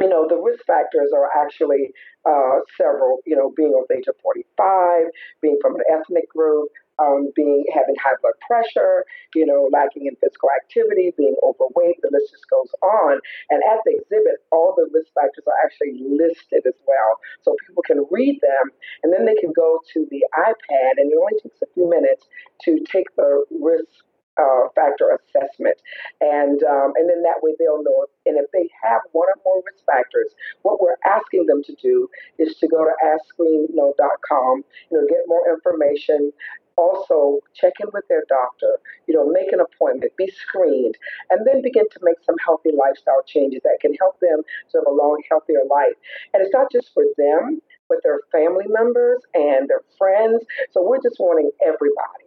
you 0.00 0.08
know 0.08 0.26
the 0.28 0.36
risk 0.36 0.64
factors 0.66 1.10
are 1.14 1.30
actually 1.44 1.92
uh, 2.26 2.60
several. 2.76 3.18
You 3.26 3.36
know, 3.36 3.52
being 3.56 3.74
of 3.78 3.90
age 3.94 4.06
of 4.08 4.16
45, 4.22 5.06
being 5.40 5.58
from 5.60 5.76
an 5.76 5.82
ethnic 5.92 6.28
group, 6.30 6.70
um, 6.98 7.30
being 7.34 7.64
having 7.72 7.94
high 8.02 8.16
blood 8.22 8.34
pressure, 8.46 9.04
you 9.34 9.46
know, 9.46 9.68
lacking 9.72 10.06
in 10.06 10.16
physical 10.16 10.48
activity, 10.56 11.12
being 11.16 11.36
overweight. 11.42 12.00
The 12.02 12.10
list 12.12 12.32
just 12.32 12.48
goes 12.50 12.70
on. 12.82 13.20
And 13.50 13.62
at 13.70 13.78
the 13.84 13.98
exhibit, 13.98 14.42
all 14.50 14.74
the 14.76 14.88
risk 14.92 15.12
factors 15.14 15.44
are 15.46 15.58
actually 15.64 16.00
listed 16.02 16.66
as 16.66 16.78
well, 16.86 17.18
so 17.42 17.54
people 17.66 17.82
can 17.86 18.06
read 18.10 18.40
them, 18.40 18.70
and 19.02 19.12
then 19.12 19.26
they 19.26 19.34
can 19.40 19.52
go 19.52 19.80
to 19.94 20.06
the 20.10 20.24
iPad, 20.38 20.98
and 20.98 21.10
it 21.10 21.18
only 21.18 21.38
takes 21.42 21.60
a 21.62 21.70
few 21.74 21.88
minutes 21.88 22.26
to 22.64 22.80
take 22.90 23.14
the 23.16 23.44
risk 23.50 24.04
uh, 24.38 24.68
factor 24.74 25.16
assessment, 25.16 25.76
and 26.20 26.62
um, 26.64 26.92
and 26.96 27.08
then 27.08 27.22
that 27.22 27.42
way 27.42 27.54
they'll 27.58 27.82
know. 27.82 28.06
And 28.26 28.38
if 28.38 28.50
they 28.52 28.68
have 28.82 29.02
one 29.12 29.28
or 29.28 29.38
more 29.44 29.62
risk 29.64 29.84
factors, 29.86 30.34
what 30.62 30.80
we're 30.80 30.98
asking 31.04 31.46
them 31.46 31.62
to 31.64 31.74
do 31.80 32.08
is 32.38 32.56
to 32.56 32.68
go 32.68 32.84
to 32.84 32.92
AskScreenKnow.com, 33.04 34.64
you 34.90 34.96
know, 34.96 35.06
get 35.08 35.24
more 35.26 35.42
information, 35.48 36.32
also 36.76 37.38
check 37.54 37.74
in 37.80 37.88
with 37.92 38.04
their 38.08 38.24
doctor, 38.28 38.78
you 39.06 39.14
know, 39.14 39.26
make 39.28 39.52
an 39.52 39.60
appointment, 39.60 40.12
be 40.16 40.30
screened, 40.30 40.96
and 41.30 41.46
then 41.46 41.62
begin 41.62 41.88
to 41.90 42.00
make 42.02 42.16
some 42.24 42.36
healthy 42.44 42.70
lifestyle 42.76 43.22
changes 43.26 43.60
that 43.64 43.78
can 43.80 43.94
help 43.94 44.18
them 44.20 44.42
to 44.70 44.78
have 44.78 44.86
a 44.86 44.90
long, 44.90 45.22
healthier 45.30 45.62
life. 45.70 45.94
And 46.32 46.42
it's 46.42 46.52
not 46.52 46.70
just 46.72 46.92
for 46.92 47.04
them, 47.16 47.60
but 47.88 47.98
their 48.02 48.20
family 48.32 48.66
members 48.68 49.20
and 49.34 49.68
their 49.68 49.82
friends. 49.98 50.44
So 50.72 50.82
we're 50.82 51.02
just 51.02 51.16
wanting 51.20 51.50
everybody 51.64 52.23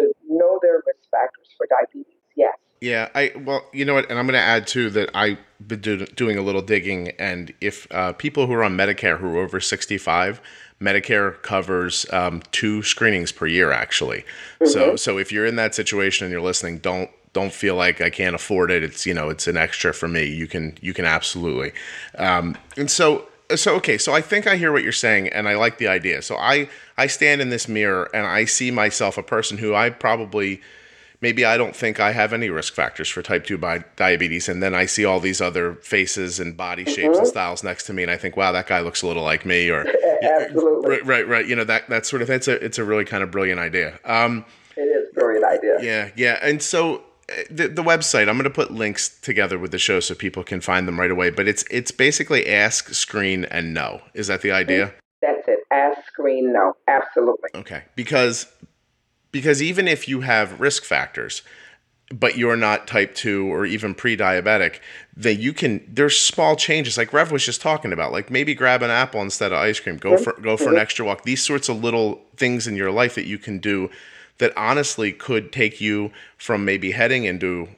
to 0.00 0.12
know 0.28 0.58
their 0.62 0.82
risk 0.86 1.10
factors 1.10 1.48
for 1.56 1.66
diabetes. 1.68 2.12
Yes. 2.36 2.54
Yeah, 2.80 3.08
I 3.14 3.32
well, 3.38 3.64
you 3.72 3.84
know 3.84 3.94
what, 3.94 4.10
and 4.10 4.18
I'm 4.18 4.26
going 4.26 4.38
to 4.38 4.46
add 4.46 4.66
too 4.66 4.90
that 4.90 5.10
I've 5.14 5.38
been 5.66 5.80
do, 5.80 6.04
doing 6.04 6.36
a 6.36 6.42
little 6.42 6.60
digging, 6.60 7.08
and 7.18 7.52
if 7.62 7.86
uh, 7.90 8.12
people 8.12 8.46
who 8.46 8.52
are 8.52 8.62
on 8.62 8.76
Medicare 8.76 9.18
who 9.18 9.28
are 9.28 9.38
over 9.38 9.60
65 9.60 10.40
Medicare 10.80 11.40
covers 11.42 12.04
um, 12.12 12.42
two 12.52 12.82
screenings 12.82 13.32
per 13.32 13.46
year, 13.46 13.72
actually. 13.72 14.18
Mm-hmm. 14.60 14.66
So, 14.66 14.96
so 14.96 15.18
if 15.18 15.32
you're 15.32 15.46
in 15.46 15.56
that 15.56 15.74
situation 15.74 16.26
and 16.26 16.32
you're 16.32 16.42
listening, 16.42 16.78
don't 16.78 17.10
don't 17.32 17.52
feel 17.52 17.74
like 17.74 18.00
I 18.00 18.10
can't 18.10 18.34
afford 18.34 18.70
it. 18.70 18.82
It's 18.82 19.06
you 19.06 19.14
know 19.14 19.30
it's 19.30 19.46
an 19.46 19.56
extra 19.56 19.94
for 19.94 20.08
me. 20.08 20.26
You 20.26 20.46
can 20.46 20.76
you 20.80 20.92
can 20.92 21.04
absolutely, 21.04 21.72
um, 22.18 22.56
and 22.76 22.90
so 22.90 23.26
so 23.54 23.76
okay. 23.76 23.98
So 23.98 24.12
I 24.12 24.20
think 24.20 24.46
I 24.46 24.56
hear 24.56 24.72
what 24.72 24.82
you're 24.82 24.92
saying, 24.92 25.28
and 25.28 25.48
I 25.48 25.54
like 25.56 25.78
the 25.78 25.88
idea. 25.88 26.22
So 26.22 26.36
I 26.36 26.68
I 26.96 27.06
stand 27.06 27.40
in 27.40 27.50
this 27.50 27.68
mirror 27.68 28.10
and 28.12 28.26
I 28.26 28.44
see 28.44 28.70
myself 28.70 29.18
a 29.18 29.22
person 29.22 29.58
who 29.58 29.74
I 29.74 29.90
probably 29.90 30.60
maybe 31.20 31.44
I 31.44 31.56
don't 31.56 31.74
think 31.74 31.98
I 31.98 32.12
have 32.12 32.32
any 32.32 32.50
risk 32.50 32.74
factors 32.74 33.08
for 33.08 33.22
type 33.22 33.44
2 33.44 33.58
diabetes. 33.96 34.48
And 34.48 34.62
then 34.62 34.74
I 34.74 34.86
see 34.86 35.04
all 35.04 35.20
these 35.20 35.40
other 35.40 35.74
faces 35.76 36.40
and 36.40 36.56
body 36.56 36.84
shapes 36.84 36.98
mm-hmm. 37.00 37.18
and 37.18 37.26
styles 37.26 37.64
next 37.64 37.84
to 37.84 37.92
me. 37.92 38.02
And 38.02 38.12
I 38.12 38.16
think, 38.16 38.36
wow, 38.36 38.52
that 38.52 38.66
guy 38.66 38.80
looks 38.80 39.02
a 39.02 39.06
little 39.06 39.22
like 39.22 39.44
me 39.44 39.70
or 39.70 39.86
Absolutely. 40.22 40.90
Right, 40.90 41.06
right, 41.06 41.28
right. 41.28 41.46
You 41.46 41.56
know, 41.56 41.64
that, 41.64 41.88
that 41.88 42.06
sort 42.06 42.22
of, 42.22 42.30
it's 42.30 42.48
a, 42.48 42.62
it's 42.64 42.78
a 42.78 42.84
really 42.84 43.04
kind 43.04 43.22
of 43.22 43.30
brilliant 43.30 43.60
idea. 43.60 43.98
Um, 44.04 44.44
it 44.76 44.82
is 44.82 45.08
a 45.10 45.14
brilliant 45.14 45.44
idea. 45.44 45.78
Yeah. 45.82 46.10
Yeah. 46.16 46.38
And 46.42 46.62
so 46.62 47.02
the, 47.50 47.68
the 47.68 47.82
website, 47.82 48.28
I'm 48.28 48.36
going 48.36 48.44
to 48.44 48.50
put 48.50 48.70
links 48.70 49.08
together 49.20 49.58
with 49.58 49.72
the 49.72 49.78
show 49.78 50.00
so 50.00 50.14
people 50.14 50.44
can 50.44 50.60
find 50.60 50.86
them 50.86 50.98
right 50.98 51.10
away, 51.10 51.30
but 51.30 51.48
it's, 51.48 51.64
it's 51.70 51.90
basically 51.90 52.46
ask 52.46 52.90
screen 52.90 53.44
and 53.46 53.74
no. 53.74 54.00
Is 54.14 54.28
that 54.28 54.42
the 54.42 54.52
idea? 54.52 54.92
That's 55.20 55.46
it. 55.48 55.60
Ask 55.70 56.06
screen 56.06 56.52
know. 56.52 56.74
Absolutely. 56.86 57.50
Okay. 57.54 57.82
Because 57.94 58.46
because 59.32 59.60
even 59.60 59.86
if 59.86 60.08
you 60.08 60.22
have 60.22 60.60
risk 60.60 60.84
factors, 60.84 61.42
but 62.10 62.38
you're 62.38 62.56
not 62.56 62.86
type 62.86 63.14
2 63.14 63.52
or 63.52 63.66
even 63.66 63.94
pre-diabetic 63.94 64.78
then 65.16 65.40
you 65.40 65.52
can 65.52 65.82
there's 65.88 66.18
small 66.18 66.54
changes 66.54 66.96
like 66.96 67.12
rev 67.12 67.32
was 67.32 67.44
just 67.44 67.60
talking 67.60 67.92
about 67.92 68.12
like 68.12 68.30
maybe 68.30 68.54
grab 68.54 68.82
an 68.82 68.90
apple 68.90 69.20
instead 69.20 69.52
of 69.52 69.58
ice 69.58 69.80
cream 69.80 69.96
go 69.96 70.16
for 70.16 70.32
go 70.40 70.56
for 70.56 70.64
an 70.64 70.70
mm-hmm. 70.70 70.78
extra 70.78 71.04
walk 71.04 71.24
these 71.24 71.42
sorts 71.44 71.68
of 71.68 71.82
little 71.82 72.22
things 72.36 72.68
in 72.68 72.76
your 72.76 72.92
life 72.92 73.16
that 73.16 73.26
you 73.26 73.38
can 73.38 73.58
do 73.58 73.90
that 74.38 74.56
honestly 74.56 75.12
could 75.12 75.52
take 75.52 75.80
you 75.80 76.10
from 76.36 76.64
maybe 76.64 76.92
heading 76.92 77.24
into 77.24 77.68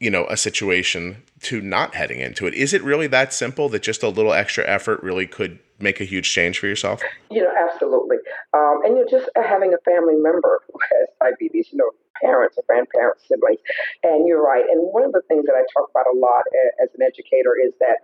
you 0.00 0.10
know 0.10 0.26
a 0.28 0.36
situation 0.36 1.22
to 1.40 1.60
not 1.60 1.94
heading 1.94 2.20
into 2.20 2.46
it. 2.46 2.54
Is 2.54 2.72
it 2.72 2.82
really 2.82 3.06
that 3.08 3.32
simple 3.32 3.68
that 3.70 3.82
just 3.82 4.02
a 4.02 4.08
little 4.08 4.32
extra 4.32 4.66
effort 4.66 5.02
really 5.02 5.26
could 5.26 5.58
make 5.78 6.00
a 6.00 6.04
huge 6.04 6.30
change 6.32 6.58
for 6.58 6.66
yourself? 6.66 7.00
You 7.30 7.42
know 7.42 7.52
absolutely. 7.56 8.16
Um, 8.52 8.80
and 8.84 8.96
you're 8.96 9.08
just 9.08 9.28
having 9.36 9.74
a 9.74 9.78
family 9.84 10.14
member 10.16 10.62
who 10.66 10.78
has 10.90 11.08
diabetes 11.20 11.68
you 11.72 11.78
know 11.78 11.90
parents 12.22 12.56
or 12.56 12.64
grandparents 12.66 13.22
siblings 13.26 13.58
and 14.02 14.26
you're 14.26 14.42
right. 14.42 14.64
And 14.70 14.92
one 14.92 15.04
of 15.04 15.12
the 15.12 15.22
things 15.28 15.46
that 15.46 15.54
i 15.54 15.64
talk 15.72 15.90
about 15.90 16.06
a 16.06 16.16
lot 16.18 16.44
as 16.82 16.88
an 16.94 17.02
educator 17.02 17.54
is 17.56 17.72
that 17.80 17.98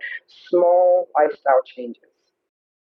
small 0.49 1.07
lifestyle 1.15 1.61
changes 1.65 2.10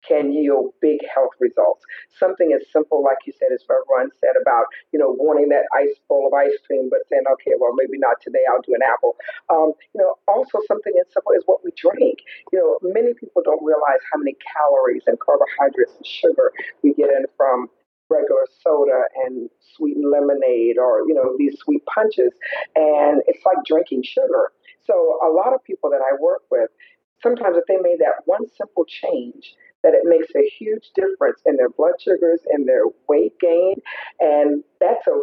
can 0.06 0.32
yield 0.32 0.72
big 0.80 1.00
health 1.12 1.32
results. 1.40 1.84
Something 2.18 2.52
as 2.52 2.70
simple, 2.70 3.02
like 3.02 3.18
you 3.26 3.32
said, 3.38 3.48
as 3.52 3.64
Run 3.68 4.10
said 4.20 4.34
about, 4.40 4.66
you 4.92 4.98
know, 4.98 5.14
wanting 5.18 5.48
that 5.50 5.64
ice 5.74 5.96
bowl 6.08 6.26
of 6.26 6.34
ice 6.34 6.56
cream, 6.66 6.88
but 6.90 7.00
saying, 7.08 7.24
okay, 7.32 7.52
well, 7.58 7.72
maybe 7.76 7.98
not 7.98 8.16
today, 8.22 8.42
I'll 8.50 8.62
do 8.62 8.74
an 8.74 8.82
apple. 8.82 9.16
Um, 9.50 9.72
you 9.94 10.00
know, 10.00 10.14
also 10.28 10.60
something 10.66 10.92
as 11.00 11.12
simple 11.12 11.32
as 11.36 11.42
what 11.46 11.64
we 11.64 11.70
drink. 11.76 12.18
You 12.52 12.58
know, 12.58 12.78
many 12.82 13.14
people 13.14 13.42
don't 13.44 13.62
realize 13.64 14.00
how 14.12 14.18
many 14.18 14.36
calories 14.40 15.04
and 15.06 15.18
carbohydrates 15.20 15.94
and 15.96 16.06
sugar 16.06 16.52
we 16.82 16.94
get 16.94 17.10
in 17.10 17.26
from 17.36 17.68
regular 18.08 18.46
soda 18.62 19.02
and 19.24 19.50
sweetened 19.74 20.10
lemonade 20.10 20.78
or, 20.78 21.02
you 21.08 21.14
know, 21.14 21.34
these 21.38 21.58
sweet 21.58 21.84
punches. 21.86 22.32
And 22.74 23.22
it's 23.26 23.44
like 23.44 23.58
drinking 23.66 24.04
sugar. 24.04 24.52
So 24.86 25.18
a 25.24 25.30
lot 25.30 25.54
of 25.54 25.64
people 25.64 25.90
that 25.90 26.00
I 26.00 26.14
work 26.20 26.42
with, 26.50 26.70
sometimes 27.22 27.56
if 27.56 27.64
they 27.66 27.78
made 27.78 27.98
that 28.00 28.22
one 28.26 28.46
simple 28.56 28.84
change, 28.84 29.54
that 29.86 29.94
it 29.94 30.02
makes 30.04 30.34
a 30.34 30.42
huge 30.58 30.90
difference 30.96 31.40
in 31.46 31.56
their 31.56 31.68
blood 31.68 31.94
sugars 32.00 32.40
and 32.50 32.66
their 32.66 32.82
weight 33.08 33.38
gain. 33.38 33.76
And 34.18 34.64
that's 34.80 35.06
a 35.06 35.20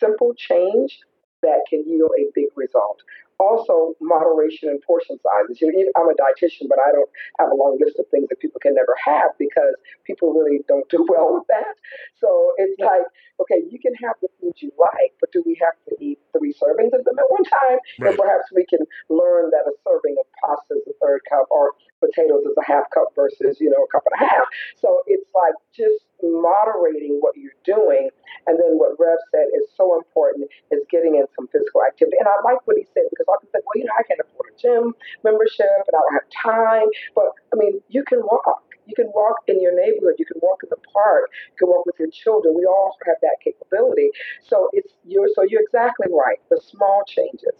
simple 0.00 0.34
change 0.34 0.98
that 1.42 1.60
can 1.70 1.84
yield 1.86 2.10
a 2.18 2.26
big 2.34 2.48
result. 2.56 3.00
Also, 3.38 3.94
moderation 4.00 4.68
in 4.68 4.80
portion 4.86 5.18
sizes. 5.22 5.60
You 5.60 5.72
know, 5.72 5.90
I'm 5.96 6.08
a 6.08 6.14
dietitian, 6.14 6.68
but 6.68 6.78
I 6.78 6.92
don't 6.92 7.10
have 7.38 7.50
a 7.50 7.54
long 7.54 7.78
list 7.80 7.98
of 7.98 8.06
things 8.10 8.28
that 8.28 8.40
people 8.40 8.60
can 8.60 8.74
never 8.74 8.94
have 9.04 9.30
because 9.38 9.74
people 10.04 10.32
really 10.32 10.60
don't 10.68 10.88
do 10.88 11.06
well 11.08 11.34
with 11.34 11.46
that. 11.48 11.74
So 12.18 12.52
it's 12.58 12.78
like, 12.78 13.06
okay, 13.40 13.62
you 13.70 13.78
can 13.78 13.94
have 14.02 14.14
the 14.22 14.28
foods 14.40 14.62
you 14.62 14.70
like, 14.78 15.12
but 15.20 15.32
do 15.32 15.42
we 15.44 15.58
have 15.60 15.74
to 15.88 15.96
eat 15.98 16.18
three 16.36 16.54
servings 16.54 16.94
of 16.94 17.04
them 17.04 17.18
at 17.18 17.26
one 17.28 17.44
time? 17.44 17.78
Right. 17.98 18.10
And 18.10 18.18
perhaps 18.18 18.46
we 18.54 18.64
can 18.66 18.86
learn 19.08 19.50
that 19.50 19.66
a 19.66 19.74
serving 19.82 20.16
of 20.20 20.26
pasta 20.38 20.78
is 20.78 20.86
a 20.86 20.94
third 21.02 21.20
cup 21.28 21.46
or 21.50 21.72
potatoes 21.98 22.44
is 22.44 22.56
a 22.58 22.66
half 22.66 22.84
cup 22.94 23.10
versus, 23.14 23.58
you 23.60 23.70
know, 23.70 23.82
a 23.82 23.90
cup 23.90 24.04
and 24.10 24.16
a 24.20 24.22
half. 24.30 24.46
So 24.76 25.02
it's 25.06 25.26
like 25.34 25.54
just 25.74 26.06
moderating 26.22 27.18
what 27.20 27.36
you're 27.36 27.58
doing. 27.64 28.10
And 28.46 28.58
then 28.58 28.78
what 28.78 28.98
Rev 28.98 29.18
said 29.30 29.46
is 29.54 29.68
so 29.76 29.96
important 29.98 30.48
is 30.70 30.80
getting 30.90 31.16
in 31.16 31.26
some 31.36 31.48
physical 31.48 31.82
activity. 31.82 32.16
And 32.18 32.28
I 32.28 32.34
like 32.44 32.64
what 32.66 32.76
he 32.76 32.86
said 32.94 33.04
because 33.10 33.26
I 33.28 33.36
can 33.40 33.50
think, 33.50 33.64
well, 33.66 33.76
you 33.76 33.84
know, 33.84 33.96
I 33.98 34.02
can't 34.02 34.20
afford 34.20 34.50
a 34.50 34.56
gym 34.58 34.94
membership 35.24 35.82
and 35.86 35.94
I 35.94 36.00
don't 36.00 36.14
have 36.14 36.28
time. 36.30 36.88
But 37.14 37.34
I 37.52 37.56
mean, 37.56 37.80
you 37.88 38.04
can 38.04 38.20
walk. 38.22 38.64
You 38.86 38.94
can 38.94 39.12
walk 39.14 39.36
in 39.46 39.62
your 39.62 39.74
neighborhood. 39.74 40.16
You 40.18 40.26
can 40.26 40.40
walk 40.42 40.62
in 40.62 40.68
the 40.70 40.80
park. 40.92 41.30
You 41.54 41.56
can 41.58 41.68
walk 41.68 41.86
with 41.86 41.96
your 41.98 42.10
children. 42.10 42.54
We 42.56 42.66
all 42.66 42.96
have 43.06 43.16
that 43.22 43.38
capability. 43.42 44.10
So 44.42 44.68
it's 44.72 44.92
you're 45.06 45.28
so 45.34 45.42
you're 45.42 45.62
exactly 45.62 46.08
right. 46.10 46.38
The 46.50 46.60
small 46.60 47.04
changes 47.06 47.54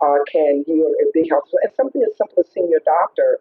uh, 0.00 0.22
can 0.30 0.64
yield 0.66 0.94
a 1.02 1.06
big 1.12 1.30
health. 1.30 1.50
And 1.62 1.72
something 1.74 2.02
as 2.02 2.16
simple 2.16 2.40
as 2.40 2.50
seeing 2.52 2.70
your 2.70 2.80
doctor 2.84 3.38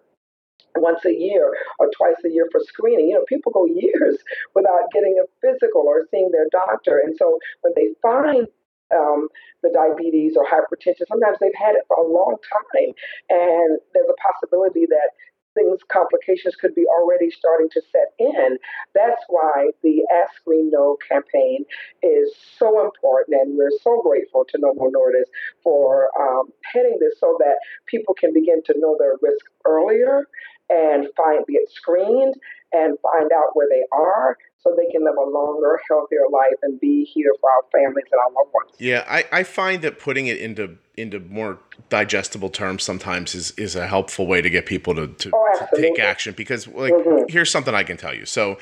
once 0.76 1.06
a 1.06 1.14
year 1.14 1.56
or 1.80 1.90
twice 1.96 2.18
a 2.26 2.30
year 2.30 2.48
for 2.52 2.62
screening. 2.62 3.10
You 3.10 3.16
know, 3.16 3.26
people 3.28 3.52
go 3.52 3.66
years 3.66 4.18
without 4.56 4.92
getting 4.94 5.20
a 5.22 5.28
physical 5.42 5.82
or 5.82 6.08
seeing 6.12 6.32
their 6.32 6.48
doctor. 6.52 7.02
And 7.04 7.16
so 7.18 7.40
when 7.62 7.74
they 7.76 7.90
find 8.02 8.48
um, 8.94 9.28
the 9.64 9.70
diabetes 9.74 10.38
or 10.38 10.46
hypertension, 10.46 11.08
sometimes 11.08 11.38
they've 11.40 11.52
had 11.58 11.76
it 11.76 11.84
for 11.88 11.98
a 11.98 12.08
long 12.08 12.38
time. 12.48 12.94
And 13.30 13.80
there's 13.94 14.10
a 14.10 14.22
possibility 14.22 14.86
that 14.86 15.12
things, 15.58 15.80
complications 15.92 16.56
could 16.56 16.76
be 16.76 16.86
already 16.86 17.30
starting 17.32 17.68
to 17.72 17.82
set 17.92 18.14
in. 18.20 18.58
That's 18.94 19.22
why 19.28 19.72
the 19.84 20.06
Ask 20.14 20.36
Screen 20.38 20.70
Know 20.70 20.98
campaign 21.10 21.66
is 22.04 22.34
so 22.58 22.86
important, 22.86 23.42
and 23.42 23.58
we're 23.58 23.72
so 23.82 24.02
grateful 24.02 24.46
to 24.50 24.58
Novo 24.60 24.90
Nordisk 24.90 25.30
for 25.64 26.10
um, 26.20 26.50
heading 26.64 26.98
this 27.00 27.20
so 27.20 27.36
that 27.40 27.56
people 27.88 28.14
can 28.14 28.34
begin 28.34 28.62
to 28.64 28.74
know 28.78 28.96
their 29.00 29.14
risk 29.22 29.46
earlier 29.66 30.28
and 30.70 31.08
find 31.16 31.46
get 31.48 31.70
screened 31.70 32.36
and 32.74 32.98
find 33.00 33.32
out 33.32 33.56
where 33.56 33.68
they 33.70 33.84
are 33.92 34.38
so 34.60 34.76
they 34.76 34.92
can 34.92 35.04
live 35.04 35.16
a 35.16 35.30
longer, 35.30 35.80
healthier 35.88 36.26
life 36.32 36.58
and 36.64 36.80
be 36.80 37.06
here 37.06 37.32
for 37.40 37.50
our 37.50 37.64
families 37.72 38.06
and 38.12 38.20
our 38.20 38.32
loved 38.32 38.54
ones. 38.54 38.72
Yeah, 38.80 39.06
I, 39.08 39.26
I 39.32 39.44
find 39.44 39.82
that 39.84 40.00
putting 40.00 40.28
it 40.28 40.38
into 40.38 40.78
into 40.96 41.20
more 41.20 41.60
digestible 41.90 42.50
terms 42.50 42.84
sometimes 42.84 43.36
is, 43.36 43.52
is 43.52 43.76
a 43.76 43.86
helpful 43.86 44.26
way 44.26 44.42
to 44.42 44.50
get 44.50 44.66
people 44.66 44.96
to, 44.96 45.08
to, 45.08 45.32
oh, 45.32 45.68
to 45.72 45.80
take 45.80 46.00
action 46.00 46.34
because 46.36 46.68
like 46.68 46.92
mm-hmm. 46.92 47.26
here's 47.30 47.52
something 47.52 47.76
I 47.76 47.84
can 47.84 47.98
tell 47.98 48.14
you. 48.14 48.26
So 48.26 48.58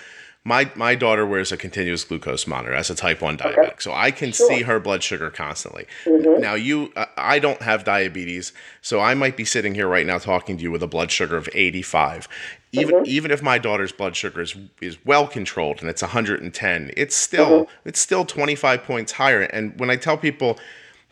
my 0.45 0.71
my 0.75 0.93
daughter 0.95 1.25
wears 1.25 1.51
a 1.51 1.57
continuous 1.57 2.03
glucose 2.03 2.45
monitor 2.45 2.73
as 2.73 2.89
a 2.89 2.95
type 2.95 3.21
1 3.21 3.37
diabetic 3.37 3.57
okay. 3.57 3.73
so 3.79 3.91
i 3.93 4.11
can 4.11 4.31
sure. 4.31 4.47
see 4.47 4.61
her 4.61 4.79
blood 4.79 5.03
sugar 5.03 5.29
constantly 5.29 5.85
mm-hmm. 6.05 6.39
now 6.39 6.53
you 6.53 6.93
uh, 6.95 7.05
i 7.17 7.39
don't 7.39 7.61
have 7.63 7.83
diabetes 7.83 8.53
so 8.81 9.01
i 9.01 9.13
might 9.13 9.35
be 9.35 9.43
sitting 9.43 9.75
here 9.75 9.87
right 9.87 10.05
now 10.05 10.17
talking 10.17 10.55
to 10.55 10.63
you 10.63 10.71
with 10.71 10.83
a 10.83 10.87
blood 10.87 11.11
sugar 11.11 11.35
of 11.35 11.49
85 11.51 12.29
even 12.71 12.95
mm-hmm. 12.95 13.05
even 13.07 13.31
if 13.31 13.41
my 13.41 13.57
daughter's 13.57 13.91
blood 13.91 14.15
sugar 14.15 14.41
is 14.41 14.55
is 14.79 15.03
well 15.03 15.27
controlled 15.27 15.81
and 15.81 15.89
it's 15.89 16.03
110 16.03 16.91
it's 16.95 17.15
still 17.15 17.65
mm-hmm. 17.65 17.89
it's 17.89 17.99
still 17.99 18.23
25 18.23 18.83
points 18.83 19.13
higher 19.13 19.41
and 19.41 19.77
when 19.79 19.89
i 19.89 19.95
tell 19.95 20.17
people 20.17 20.57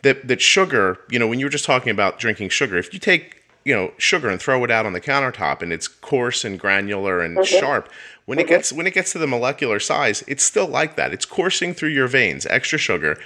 that 0.03 0.27
that 0.27 0.41
sugar 0.41 0.99
you 1.09 1.17
know 1.17 1.27
when 1.27 1.39
you 1.39 1.47
were 1.47 1.51
just 1.51 1.65
talking 1.65 1.89
about 1.89 2.19
drinking 2.19 2.49
sugar 2.49 2.77
if 2.77 2.93
you 2.93 2.99
take 2.99 3.43
you 3.65 3.73
know 3.73 3.91
sugar 3.97 4.29
and 4.29 4.41
throw 4.41 4.63
it 4.63 4.71
out 4.71 4.85
on 4.85 4.93
the 4.93 5.01
countertop 5.01 5.61
and 5.61 5.71
it's 5.71 5.87
coarse 5.87 6.43
and 6.45 6.59
granular 6.59 7.19
and 7.19 7.37
mm-hmm. 7.37 7.59
sharp 7.59 7.89
when 8.25 8.39
it 8.39 8.47
gets 8.47 8.71
when 8.71 8.87
it 8.87 8.93
gets 8.93 9.11
to 9.11 9.17
the 9.17 9.27
molecular 9.27 9.79
size 9.79 10.23
it's 10.27 10.43
still 10.43 10.67
like 10.67 10.95
that 10.95 11.13
it's 11.13 11.25
coursing 11.25 11.73
through 11.73 11.89
your 11.89 12.07
veins 12.07 12.45
extra 12.47 12.77
sugar 12.77 13.17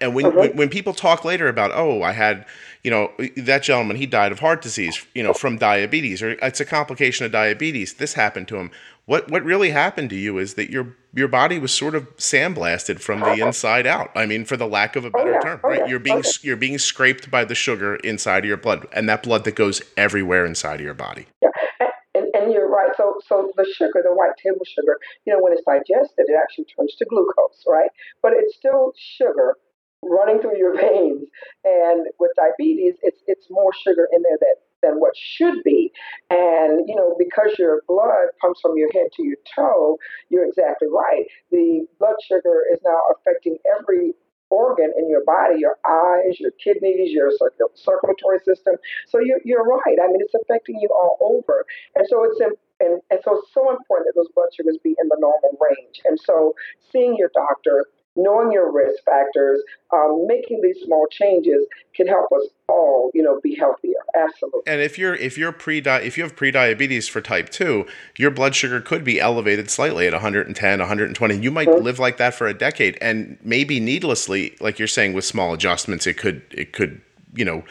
and 0.00 0.14
when, 0.14 0.26
mm-hmm. 0.26 0.38
when, 0.38 0.56
when 0.56 0.68
people 0.68 0.92
talk 0.92 1.24
later 1.24 1.48
about 1.48 1.70
oh 1.74 2.02
i 2.02 2.12
had 2.12 2.44
you 2.82 2.90
know 2.90 3.10
that 3.36 3.62
gentleman 3.62 3.96
he 3.96 4.06
died 4.06 4.32
of 4.32 4.40
heart 4.40 4.62
disease 4.62 5.06
you 5.14 5.22
know 5.22 5.32
from 5.32 5.56
diabetes 5.56 6.22
or 6.22 6.30
it's 6.42 6.60
a 6.60 6.64
complication 6.64 7.24
of 7.26 7.32
diabetes 7.32 7.94
this 7.94 8.14
happened 8.14 8.48
to 8.48 8.56
him 8.56 8.70
what 9.06 9.30
what 9.30 9.44
really 9.44 9.70
happened 9.70 10.10
to 10.10 10.16
you 10.16 10.38
is 10.38 10.54
that 10.54 10.70
your 10.70 10.96
your 11.12 11.28
body 11.28 11.58
was 11.58 11.72
sort 11.72 11.94
of 11.94 12.16
sandblasted 12.16 13.00
from 13.00 13.20
the 13.20 13.34
inside 13.34 13.86
out. 13.86 14.10
I 14.16 14.26
mean, 14.26 14.44
for 14.44 14.56
the 14.56 14.66
lack 14.66 14.96
of 14.96 15.04
a 15.04 15.10
better 15.10 15.30
oh, 15.30 15.32
yeah. 15.32 15.40
term, 15.40 15.60
oh, 15.62 15.68
right? 15.68 15.80
Yeah. 15.80 15.86
You're 15.86 15.98
being 16.00 16.18
okay. 16.18 16.30
you're 16.42 16.56
being 16.56 16.78
scraped 16.78 17.30
by 17.30 17.44
the 17.44 17.54
sugar 17.54 17.96
inside 17.96 18.44
of 18.44 18.48
your 18.48 18.56
blood, 18.56 18.86
and 18.92 19.08
that 19.08 19.22
blood 19.22 19.44
that 19.44 19.54
goes 19.54 19.82
everywhere 19.96 20.46
inside 20.46 20.76
of 20.76 20.80
your 20.80 20.94
body. 20.94 21.26
Yeah, 21.42 21.50
and, 21.80 21.90
and 22.34 22.52
you're 22.52 22.68
right. 22.68 22.90
So 22.96 23.20
so 23.26 23.52
the 23.56 23.66
sugar, 23.76 24.02
the 24.04 24.14
white 24.14 24.36
table 24.42 24.64
sugar, 24.66 24.98
you 25.26 25.32
know, 25.32 25.40
when 25.42 25.52
it's 25.52 25.62
digested, 25.66 26.26
it 26.28 26.36
actually 26.40 26.66
turns 26.66 26.94
to 26.96 27.04
glucose, 27.06 27.64
right? 27.66 27.90
But 28.22 28.32
it's 28.34 28.56
still 28.56 28.92
sugar 28.96 29.56
running 30.02 30.40
through 30.40 30.58
your 30.58 30.76
veins. 30.80 31.24
And 31.64 32.06
with 32.18 32.32
diabetes, 32.36 32.94
it's 33.02 33.22
it's 33.26 33.46
more 33.50 33.72
sugar 33.72 34.08
in 34.12 34.22
there 34.22 34.38
that 34.40 34.56
than 34.82 35.00
what 35.00 35.12
should 35.16 35.62
be. 35.64 35.90
And, 36.28 36.86
you 36.86 36.94
know, 36.94 37.16
because 37.18 37.58
your 37.58 37.82
blood 37.88 38.28
pumps 38.38 38.60
from 38.60 38.76
your 38.76 38.90
head 38.92 39.06
to 39.16 39.24
your 39.24 39.38
toe, 39.56 39.96
you're 40.28 40.46
exactly 40.46 40.88
right. 40.88 41.24
The 41.50 41.86
blood 41.98 42.16
sugar 42.28 42.64
is 42.70 42.80
now 42.84 42.98
affecting 43.16 43.56
every 43.78 44.12
organ 44.50 44.92
in 44.96 45.08
your 45.08 45.24
body, 45.24 45.58
your 45.58 45.78
eyes, 45.86 46.38
your 46.38 46.52
kidneys, 46.62 47.12
your 47.12 47.30
circulatory 47.74 48.38
system. 48.44 48.76
So 49.06 49.18
you're, 49.18 49.40
you're 49.44 49.64
right. 49.64 49.98
I 50.02 50.06
mean, 50.08 50.20
it's 50.20 50.34
affecting 50.34 50.78
you 50.80 50.88
all 50.88 51.18
over. 51.20 51.66
And 51.94 52.06
so 52.08 52.24
it's 52.24 52.40
and, 52.80 53.00
and 53.10 53.20
so 53.24 53.38
it's 53.38 53.54
so 53.54 53.70
important 53.70 54.08
that 54.08 54.14
those 54.16 54.30
blood 54.34 54.48
sugars 54.52 54.78
be 54.82 54.96
in 55.00 55.08
the 55.08 55.16
normal 55.18 55.56
range. 55.60 56.02
And 56.04 56.18
so 56.18 56.54
seeing 56.90 57.16
your 57.16 57.30
doctor 57.32 57.86
knowing 58.16 58.52
your 58.52 58.72
risk 58.72 59.02
factors, 59.04 59.62
um, 59.92 60.26
making 60.26 60.60
these 60.62 60.76
small 60.84 61.06
changes 61.10 61.66
can 61.94 62.06
help 62.06 62.30
us 62.32 62.46
all, 62.68 63.10
you 63.14 63.22
know, 63.22 63.40
be 63.42 63.54
healthier. 63.54 63.94
Absolutely. 64.14 64.60
And 64.66 64.80
if 64.80 64.98
you're 64.98 65.14
if 65.14 65.36
you're 65.36 65.52
pre 65.52 65.78
if 65.78 66.16
you 66.16 66.22
have 66.22 66.36
pre-diabetes 66.36 67.08
for 67.08 67.20
type 67.20 67.50
two, 67.50 67.86
your 68.16 68.30
blood 68.30 68.54
sugar 68.54 68.80
could 68.80 69.04
be 69.04 69.20
elevated 69.20 69.70
slightly 69.70 70.06
at 70.06 70.12
110, 70.12 70.78
120. 70.78 71.36
You 71.36 71.50
might 71.50 71.68
mm-hmm. 71.68 71.84
live 71.84 71.98
like 71.98 72.16
that 72.18 72.34
for 72.34 72.46
a 72.46 72.54
decade, 72.54 72.96
and 73.00 73.38
maybe 73.42 73.80
needlessly, 73.80 74.56
like 74.60 74.78
you're 74.78 74.88
saying, 74.88 75.12
with 75.12 75.24
small 75.24 75.52
adjustments, 75.52 76.06
it 76.06 76.16
could 76.16 76.42
it 76.50 76.72
could 76.72 77.00
you 77.34 77.44
know 77.44 77.64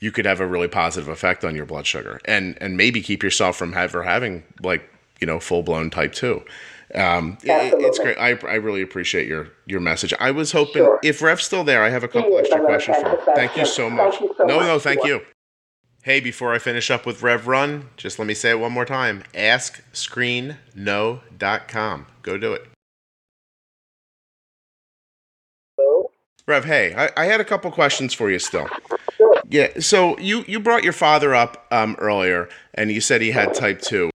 you 0.00 0.10
could 0.10 0.24
have 0.24 0.40
a 0.40 0.46
really 0.46 0.68
positive 0.68 1.08
effect 1.08 1.44
on 1.44 1.54
your 1.54 1.66
blood 1.66 1.86
sugar 1.86 2.20
and 2.24 2.58
and 2.60 2.76
maybe 2.76 3.00
keep 3.00 3.22
yourself 3.22 3.56
from 3.56 3.72
ever 3.74 4.02
having 4.02 4.42
like 4.60 4.88
you 5.20 5.26
know 5.26 5.38
full 5.38 5.62
blown 5.62 5.90
type 5.90 6.12
two. 6.12 6.42
Um, 6.94 7.38
it, 7.42 7.74
it's 7.78 7.98
great. 7.98 8.18
I, 8.18 8.32
I 8.46 8.56
really 8.56 8.82
appreciate 8.82 9.26
your 9.26 9.48
your 9.66 9.80
message. 9.80 10.12
I 10.20 10.30
was 10.30 10.52
hoping 10.52 10.84
sure. 10.84 11.00
if 11.02 11.22
Rev's 11.22 11.44
still 11.44 11.64
there, 11.64 11.82
I 11.82 11.88
have 11.88 12.04
a 12.04 12.08
couple 12.08 12.36
extra 12.38 12.60
questions 12.60 12.98
for 12.98 13.08
him. 13.08 13.16
Thank 13.34 13.56
you 13.56 13.64
so 13.64 13.88
much. 13.88 14.20
You 14.20 14.34
so 14.36 14.44
no, 14.44 14.56
much. 14.56 14.66
no, 14.66 14.78
thank 14.78 15.02
you. 15.04 15.22
Hey, 16.02 16.20
before 16.20 16.52
I 16.52 16.58
finish 16.58 16.90
up 16.90 17.06
with 17.06 17.22
Rev 17.22 17.46
Run, 17.46 17.88
just 17.96 18.18
let 18.18 18.26
me 18.26 18.34
say 18.34 18.50
it 18.50 18.58
one 18.58 18.72
more 18.72 18.84
time. 18.84 19.22
AskScreenKnow.com. 19.34 22.06
Go 22.22 22.36
do 22.36 22.54
it. 22.54 22.66
Hello? 25.78 26.10
Rev, 26.48 26.64
hey, 26.64 26.92
I, 26.96 27.10
I 27.16 27.26
had 27.26 27.40
a 27.40 27.44
couple 27.44 27.70
questions 27.70 28.12
for 28.12 28.32
you 28.32 28.40
still. 28.40 28.66
Sure. 29.16 29.36
Yeah, 29.48 29.68
so 29.78 30.18
you, 30.18 30.44
you 30.48 30.58
brought 30.58 30.82
your 30.82 30.92
father 30.92 31.36
up 31.36 31.68
um, 31.70 31.94
earlier, 32.00 32.48
and 32.74 32.90
you 32.90 33.00
said 33.00 33.20
he 33.20 33.30
had 33.30 33.54
type 33.54 33.80
2. 33.80 34.10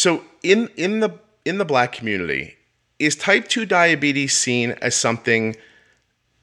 So 0.00 0.24
in 0.42 0.70
in 0.78 1.00
the 1.00 1.10
in 1.44 1.58
the 1.58 1.66
black 1.66 1.92
community, 1.92 2.56
is 2.98 3.14
type 3.14 3.48
2 3.48 3.66
diabetes 3.66 4.34
seen 4.34 4.70
as 4.80 4.94
something 4.94 5.56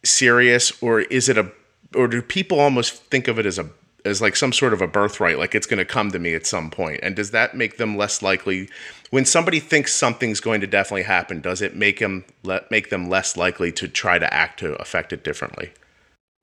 serious 0.06 0.72
or 0.80 1.00
is 1.00 1.28
it 1.28 1.40
a 1.40 1.52
or 1.96 2.08
do 2.08 2.22
people 2.22 2.60
almost 2.60 3.02
think 3.06 3.28
of 3.28 3.40
it 3.40 3.48
as 3.48 3.58
a 3.58 3.68
as 4.06 4.22
like 4.22 4.36
some 4.36 4.54
sort 4.54 4.74
of 4.74 4.82
a 4.84 4.88
birthright 4.88 5.40
like 5.40 5.56
it's 5.56 5.66
going 5.66 5.80
to 5.80 5.86
come 5.86 6.12
to 6.12 6.20
me 6.20 6.36
at 6.36 6.46
some 6.46 6.70
point? 6.70 7.00
point 7.00 7.00
and 7.02 7.16
does 7.16 7.32
that 7.32 7.58
make 7.58 7.78
them 7.78 7.98
less 7.98 8.22
likely 8.22 8.70
when 9.10 9.26
somebody 9.26 9.60
thinks 9.60 9.92
something's 9.92 10.40
going 10.40 10.62
to 10.62 10.68
definitely 10.68 11.02
happen 11.02 11.42
does 11.42 11.60
it 11.60 11.76
make 11.76 11.98
them 11.98 12.24
let 12.44 12.70
make 12.70 12.92
them 12.92 13.10
less 13.10 13.36
likely 13.36 13.72
to 13.72 13.88
try 13.88 14.20
to 14.20 14.32
act 14.32 14.60
to 14.60 14.76
affect 14.76 15.12
it 15.12 15.24
differently 15.24 15.72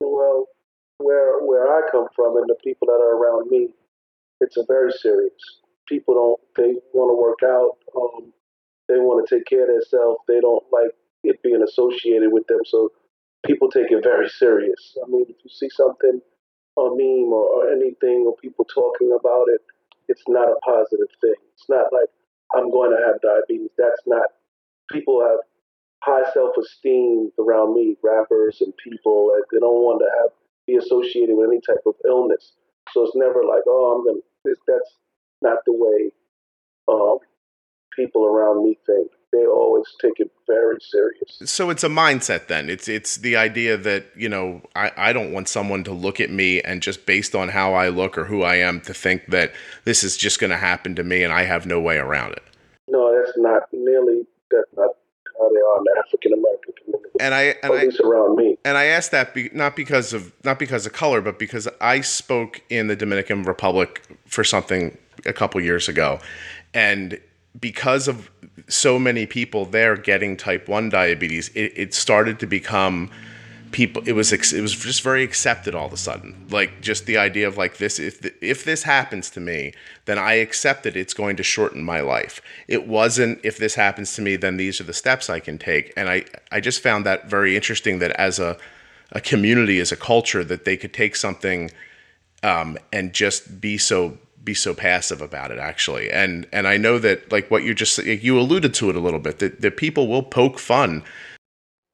well 0.00 0.48
where 0.98 1.40
where 1.46 1.76
i 1.76 1.80
come 1.92 2.08
from 2.16 2.36
and 2.38 2.48
the 2.48 2.56
people 2.64 2.88
that 2.88 3.00
are 3.00 3.14
around 3.14 3.48
me 3.52 3.68
it's 4.40 4.56
a 4.56 4.64
very 4.66 4.90
serious 4.90 5.32
people 5.88 6.14
don't 6.14 6.40
they 6.56 6.74
want 6.92 7.10
to 7.10 7.18
work 7.20 7.42
out. 7.44 7.78
Um, 7.96 8.32
they 8.88 8.98
want 8.98 9.26
to 9.26 9.34
take 9.34 9.46
care 9.46 9.62
of 9.62 9.68
themselves. 9.68 10.20
They 10.28 10.40
don't 10.40 10.64
like 10.72 10.90
it 11.22 11.42
being 11.42 11.62
associated 11.62 12.32
with 12.32 12.46
them. 12.46 12.60
So 12.64 12.90
people 13.46 13.70
take 13.70 13.90
it 13.90 14.02
very 14.02 14.28
serious. 14.28 14.96
I 15.02 15.08
mean, 15.08 15.26
if 15.28 15.36
you 15.42 15.50
see 15.50 15.68
something, 15.70 16.20
a 16.76 16.82
meme 16.82 17.32
or, 17.32 17.44
or 17.48 17.72
anything, 17.72 18.24
or 18.26 18.36
people 18.36 18.64
talking 18.66 19.16
about 19.18 19.46
it, 19.48 19.62
it's 20.08 20.24
not 20.28 20.48
a 20.48 20.56
positive 20.64 21.08
thing. 21.20 21.34
It's 21.54 21.68
not 21.68 21.92
like 21.92 22.08
I'm 22.54 22.70
going 22.70 22.90
to 22.90 23.00
have 23.06 23.20
diabetes. 23.22 23.70
That's 23.78 24.02
not. 24.06 24.26
People 24.90 25.22
have 25.24 25.38
high 26.02 26.30
self-esteem 26.34 27.30
around 27.38 27.74
me, 27.74 27.96
rappers 28.02 28.60
and 28.60 28.74
people. 28.76 29.32
They 29.50 29.58
don't 29.58 29.82
want 29.82 30.00
to 30.00 30.10
have 30.20 30.30
be 30.66 30.76
associated 30.76 31.36
with 31.36 31.48
any 31.48 31.60
type 31.60 31.84
of 31.86 31.94
illness. 32.06 32.52
So 32.92 33.04
it's 33.04 33.16
never 33.16 33.44
like, 33.44 33.62
oh, 33.66 33.96
I'm 33.96 34.04
gonna. 34.04 34.20
That's 34.66 34.96
not 35.44 35.58
the 35.66 35.72
way 35.72 36.10
um, 36.88 37.18
people 37.94 38.24
around 38.24 38.64
me 38.64 38.78
think. 38.86 39.10
They 39.32 39.46
always 39.46 39.86
take 40.00 40.20
it 40.20 40.30
very 40.46 40.76
serious. 40.80 41.50
So 41.50 41.70
it's 41.70 41.82
a 41.82 41.88
mindset 41.88 42.46
then. 42.46 42.70
It's 42.70 42.86
it's 42.88 43.16
the 43.16 43.36
idea 43.36 43.76
that, 43.76 44.06
you 44.16 44.28
know, 44.28 44.62
I, 44.76 44.92
I 44.96 45.12
don't 45.12 45.32
want 45.32 45.48
someone 45.48 45.82
to 45.84 45.92
look 45.92 46.20
at 46.20 46.30
me 46.30 46.60
and 46.60 46.80
just 46.80 47.04
based 47.04 47.34
on 47.34 47.48
how 47.48 47.74
I 47.74 47.88
look 47.88 48.16
or 48.16 48.24
who 48.24 48.42
I 48.42 48.56
am 48.56 48.80
to 48.82 48.94
think 48.94 49.26
that 49.28 49.52
this 49.84 50.04
is 50.04 50.16
just 50.16 50.38
gonna 50.38 50.56
happen 50.56 50.94
to 50.94 51.02
me 51.02 51.24
and 51.24 51.32
I 51.32 51.42
have 51.44 51.66
no 51.66 51.80
way 51.80 51.96
around 51.96 52.32
it. 52.34 52.44
No, 52.88 53.12
that's 53.12 53.36
not 53.36 53.62
nearly 53.72 54.24
that's 54.52 54.70
not 54.76 54.90
how 55.36 55.48
they 55.48 55.60
are 55.60 55.78
in 55.78 55.84
the 55.84 56.02
African 56.06 56.32
American 56.32 56.74
community. 56.84 57.10
And 57.18 57.34
I 57.34 57.42
and 57.62 57.74
at 57.74 57.86
least 57.86 58.00
around 58.00 58.36
me. 58.36 58.56
And 58.64 58.78
I 58.78 58.84
asked 58.84 59.10
that 59.10 59.34
be, 59.34 59.50
not 59.52 59.74
because 59.74 60.12
of 60.12 60.32
not 60.44 60.60
because 60.60 60.86
of 60.86 60.92
color, 60.92 61.20
but 61.20 61.40
because 61.40 61.66
I 61.80 62.02
spoke 62.02 62.62
in 62.70 62.86
the 62.86 62.94
Dominican 62.94 63.42
Republic 63.42 64.02
for 64.26 64.44
something 64.44 64.96
a 65.26 65.32
couple 65.32 65.60
years 65.60 65.88
ago, 65.88 66.20
and 66.72 67.18
because 67.58 68.08
of 68.08 68.30
so 68.68 68.98
many 68.98 69.26
people 69.26 69.64
there 69.64 69.96
getting 69.96 70.36
type 70.36 70.68
1 70.68 70.88
diabetes 70.88 71.50
it, 71.50 71.72
it 71.76 71.94
started 71.94 72.38
to 72.40 72.46
become 72.46 73.10
people 73.74 74.02
it 74.06 74.12
was 74.12 74.32
it 74.32 74.60
was 74.60 74.74
just 74.74 75.02
very 75.02 75.24
accepted 75.24 75.74
all 75.74 75.86
of 75.86 75.92
a 75.92 75.96
sudden. 75.96 76.46
Like 76.48 76.80
just 76.80 77.06
the 77.06 77.18
idea 77.18 77.48
of 77.48 77.56
like 77.56 77.78
this 77.78 77.98
if 77.98 78.24
if 78.40 78.64
this 78.64 78.84
happens 78.84 79.30
to 79.30 79.40
me 79.40 79.72
then 80.04 80.16
i 80.16 80.34
accept 80.34 80.84
that 80.84 80.96
it's 80.96 81.12
going 81.12 81.36
to 81.36 81.42
shorten 81.42 81.82
my 81.82 82.00
life. 82.00 82.40
It 82.68 82.86
wasn't 82.86 83.40
if 83.42 83.58
this 83.58 83.74
happens 83.74 84.14
to 84.14 84.22
me 84.22 84.36
then 84.36 84.56
these 84.56 84.80
are 84.80 84.84
the 84.84 84.92
steps 84.92 85.28
i 85.28 85.40
can 85.40 85.58
take. 85.58 85.92
And 85.96 86.08
i 86.08 86.24
i 86.52 86.60
just 86.60 86.82
found 86.82 87.04
that 87.04 87.28
very 87.28 87.56
interesting 87.56 87.98
that 87.98 88.12
as 88.12 88.38
a 88.38 88.56
a 89.10 89.20
community 89.20 89.80
as 89.80 89.90
a 89.90 89.96
culture 89.96 90.44
that 90.44 90.64
they 90.64 90.76
could 90.76 90.94
take 90.94 91.16
something 91.16 91.70
um, 92.42 92.78
and 92.92 93.12
just 93.12 93.60
be 93.60 93.76
so 93.78 94.18
be 94.44 94.54
so 94.54 94.74
passive 94.74 95.20
about 95.20 95.50
it 95.50 95.58
actually. 95.58 96.10
And 96.10 96.46
and 96.52 96.68
i 96.68 96.76
know 96.76 96.98
that 96.98 97.32
like 97.32 97.50
what 97.50 97.64
you 97.64 97.74
just 97.74 97.98
you 98.04 98.38
alluded 98.38 98.74
to 98.74 98.90
it 98.90 98.96
a 98.96 99.00
little 99.00 99.20
bit 99.20 99.38
that, 99.38 99.60
that 99.60 99.76
people 99.76 100.06
will 100.08 100.22
poke 100.22 100.58
fun. 100.58 101.02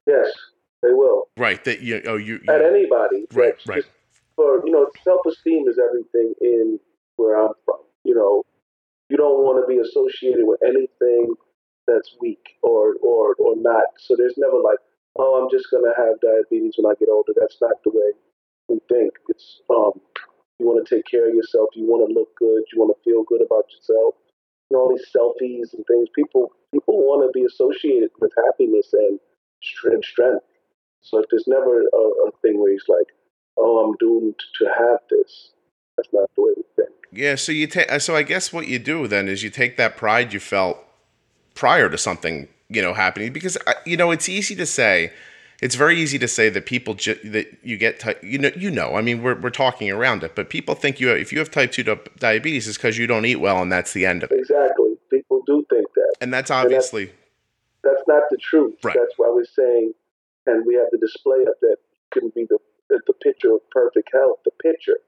Yes 0.06 0.26
they 0.82 0.92
will. 0.92 1.28
Right 1.36 1.62
that 1.64 1.80
you 1.80 2.02
oh 2.06 2.16
you, 2.16 2.40
you 2.42 2.52
at 2.52 2.62
anybody 2.62 3.26
right 3.32 3.54
right. 3.66 3.84
for 4.36 4.64
you 4.66 4.72
know 4.72 4.88
self-esteem 5.04 5.68
is 5.68 5.78
everything 5.78 6.34
in 6.40 6.80
where 7.16 7.36
i'm 7.40 7.52
from 7.64 7.80
you 8.04 8.14
know. 8.14 8.44
You 9.08 9.16
don't 9.16 9.42
want 9.42 9.58
to 9.60 9.66
be 9.66 9.80
associated 9.80 10.46
with 10.46 10.60
anything 10.62 11.34
that's 11.86 12.14
weak 12.20 12.56
or 12.62 12.94
or 13.02 13.34
or 13.34 13.56
not. 13.56 13.84
So 13.98 14.14
there's 14.16 14.34
never 14.36 14.56
like 14.62 14.78
oh 15.18 15.42
i'm 15.42 15.50
just 15.50 15.70
going 15.70 15.82
to 15.82 15.94
have 15.96 16.20
diabetes 16.20 16.74
when 16.76 16.90
i 16.90 16.94
get 16.98 17.08
older. 17.08 17.32
That's 17.34 17.56
not 17.60 17.82
the 17.84 17.90
way 17.90 18.12
we 18.68 18.78
think. 18.88 19.12
It's 19.28 19.60
um 19.68 20.00
you 20.60 20.66
want 20.66 20.86
to 20.86 20.94
take 20.94 21.06
care 21.06 21.28
of 21.28 21.34
yourself. 21.34 21.70
You 21.74 21.86
want 21.86 22.06
to 22.06 22.14
look 22.14 22.28
good. 22.36 22.62
You 22.72 22.78
want 22.78 22.94
to 22.94 23.02
feel 23.02 23.24
good 23.24 23.40
about 23.40 23.64
yourself. 23.72 24.14
You 24.68 24.76
know, 24.76 24.80
all 24.84 24.90
these 24.90 25.08
selfies 25.08 25.74
and 25.74 25.84
things. 25.86 26.08
People 26.14 26.52
people 26.72 26.98
want 26.98 27.26
to 27.26 27.32
be 27.32 27.44
associated 27.44 28.10
with 28.20 28.30
happiness 28.46 28.92
and 28.92 29.18
strength. 29.62 30.44
So 31.02 31.18
if 31.18 31.26
there's 31.30 31.48
never 31.48 31.80
a, 31.80 32.04
a 32.28 32.30
thing 32.42 32.60
where 32.60 32.70
he's 32.70 32.84
like, 32.88 33.08
"Oh, 33.56 33.84
I'm 33.84 33.96
doomed 33.98 34.36
to 34.58 34.64
have 34.66 34.98
this," 35.08 35.52
that's 35.96 36.10
not 36.12 36.28
the 36.36 36.42
way 36.42 36.52
we 36.56 36.62
think. 36.76 36.94
Yeah. 37.10 37.34
So 37.34 37.52
you 37.52 37.66
take. 37.66 37.90
So 38.00 38.14
I 38.14 38.22
guess 38.22 38.52
what 38.52 38.68
you 38.68 38.78
do 38.78 39.08
then 39.08 39.28
is 39.28 39.42
you 39.42 39.50
take 39.50 39.78
that 39.78 39.96
pride 39.96 40.32
you 40.32 40.40
felt 40.40 40.78
prior 41.54 41.88
to 41.88 41.98
something 41.98 42.48
you 42.68 42.80
know 42.80 42.94
happening 42.94 43.32
because 43.32 43.56
uh, 43.66 43.72
you 43.84 43.96
know 43.96 44.10
it's 44.10 44.28
easy 44.28 44.54
to 44.54 44.66
say 44.66 45.12
it's 45.60 45.74
very 45.74 46.00
easy 46.00 46.18
to 46.18 46.28
say 46.28 46.48
that 46.48 46.66
people 46.66 46.94
ju- 46.94 47.18
that 47.24 47.58
you 47.62 47.76
get 47.76 48.00
ty- 48.00 48.16
you 48.22 48.38
know 48.38 48.50
you 48.56 48.70
know 48.70 48.96
I 48.96 49.02
mean 49.02 49.22
we're 49.22 49.38
we're 49.38 49.50
talking 49.50 49.90
around 49.90 50.22
it, 50.22 50.34
but 50.34 50.50
people 50.50 50.74
think 50.74 51.00
you 51.00 51.08
have, 51.08 51.18
if 51.18 51.32
you 51.32 51.38
have 51.38 51.50
type 51.50 51.72
two 51.72 51.84
diabetes 52.18 52.66
is 52.66 52.76
because 52.76 52.98
you 52.98 53.06
don't 53.06 53.26
eat 53.26 53.36
well 53.36 53.60
and 53.60 53.70
that's 53.70 53.92
the 53.92 54.06
end 54.06 54.22
of 54.22 54.30
it. 54.30 54.38
Exactly, 54.38 54.96
people 55.10 55.42
do 55.46 55.64
think 55.70 55.86
that, 55.94 56.14
and 56.20 56.32
that's 56.32 56.50
obviously 56.50 57.04
and 57.04 57.12
that's, 57.82 57.96
that's, 57.96 58.08
not 58.08 58.22
the 58.30 58.38
truth. 58.38 58.74
Right. 58.82 58.96
That's 58.98 59.14
why 59.16 59.30
we're 59.30 59.44
saying, 59.44 59.92
and 60.46 60.64
we 60.66 60.74
have 60.74 60.86
the 60.92 60.98
display 60.98 61.40
of 61.42 61.54
that 61.60 61.76
can 62.12 62.30
be 62.34 62.46
the 62.48 62.58
the 62.88 63.12
picture 63.22 63.54
of 63.54 63.60
perfect 63.70 64.10
health, 64.12 64.38
the 64.44 64.50
picture, 64.62 64.98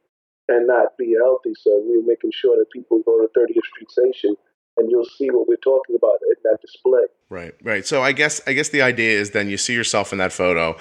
and 0.48 0.66
not 0.66 0.96
be 0.98 1.16
healthy. 1.18 1.52
So 1.58 1.82
we're 1.84 2.06
making 2.06 2.32
sure 2.32 2.56
that 2.58 2.70
people 2.70 3.00
go 3.04 3.20
to 3.20 3.28
30th 3.38 3.64
Street 3.74 3.90
Station 3.90 4.36
and 4.76 4.90
you'll 4.90 5.04
see 5.04 5.30
what 5.30 5.46
we're 5.48 5.56
talking 5.56 5.96
about 5.96 6.18
in 6.22 6.34
that 6.44 6.58
display. 6.60 7.02
Right, 7.28 7.54
right. 7.62 7.86
So 7.86 8.02
I 8.02 8.12
guess 8.12 8.40
I 8.46 8.52
guess 8.52 8.70
the 8.70 8.82
idea 8.82 9.18
is 9.18 9.30
then 9.30 9.48
you 9.48 9.56
see 9.56 9.74
yourself 9.74 10.12
in 10.12 10.18
that 10.18 10.32
photo, 10.32 10.76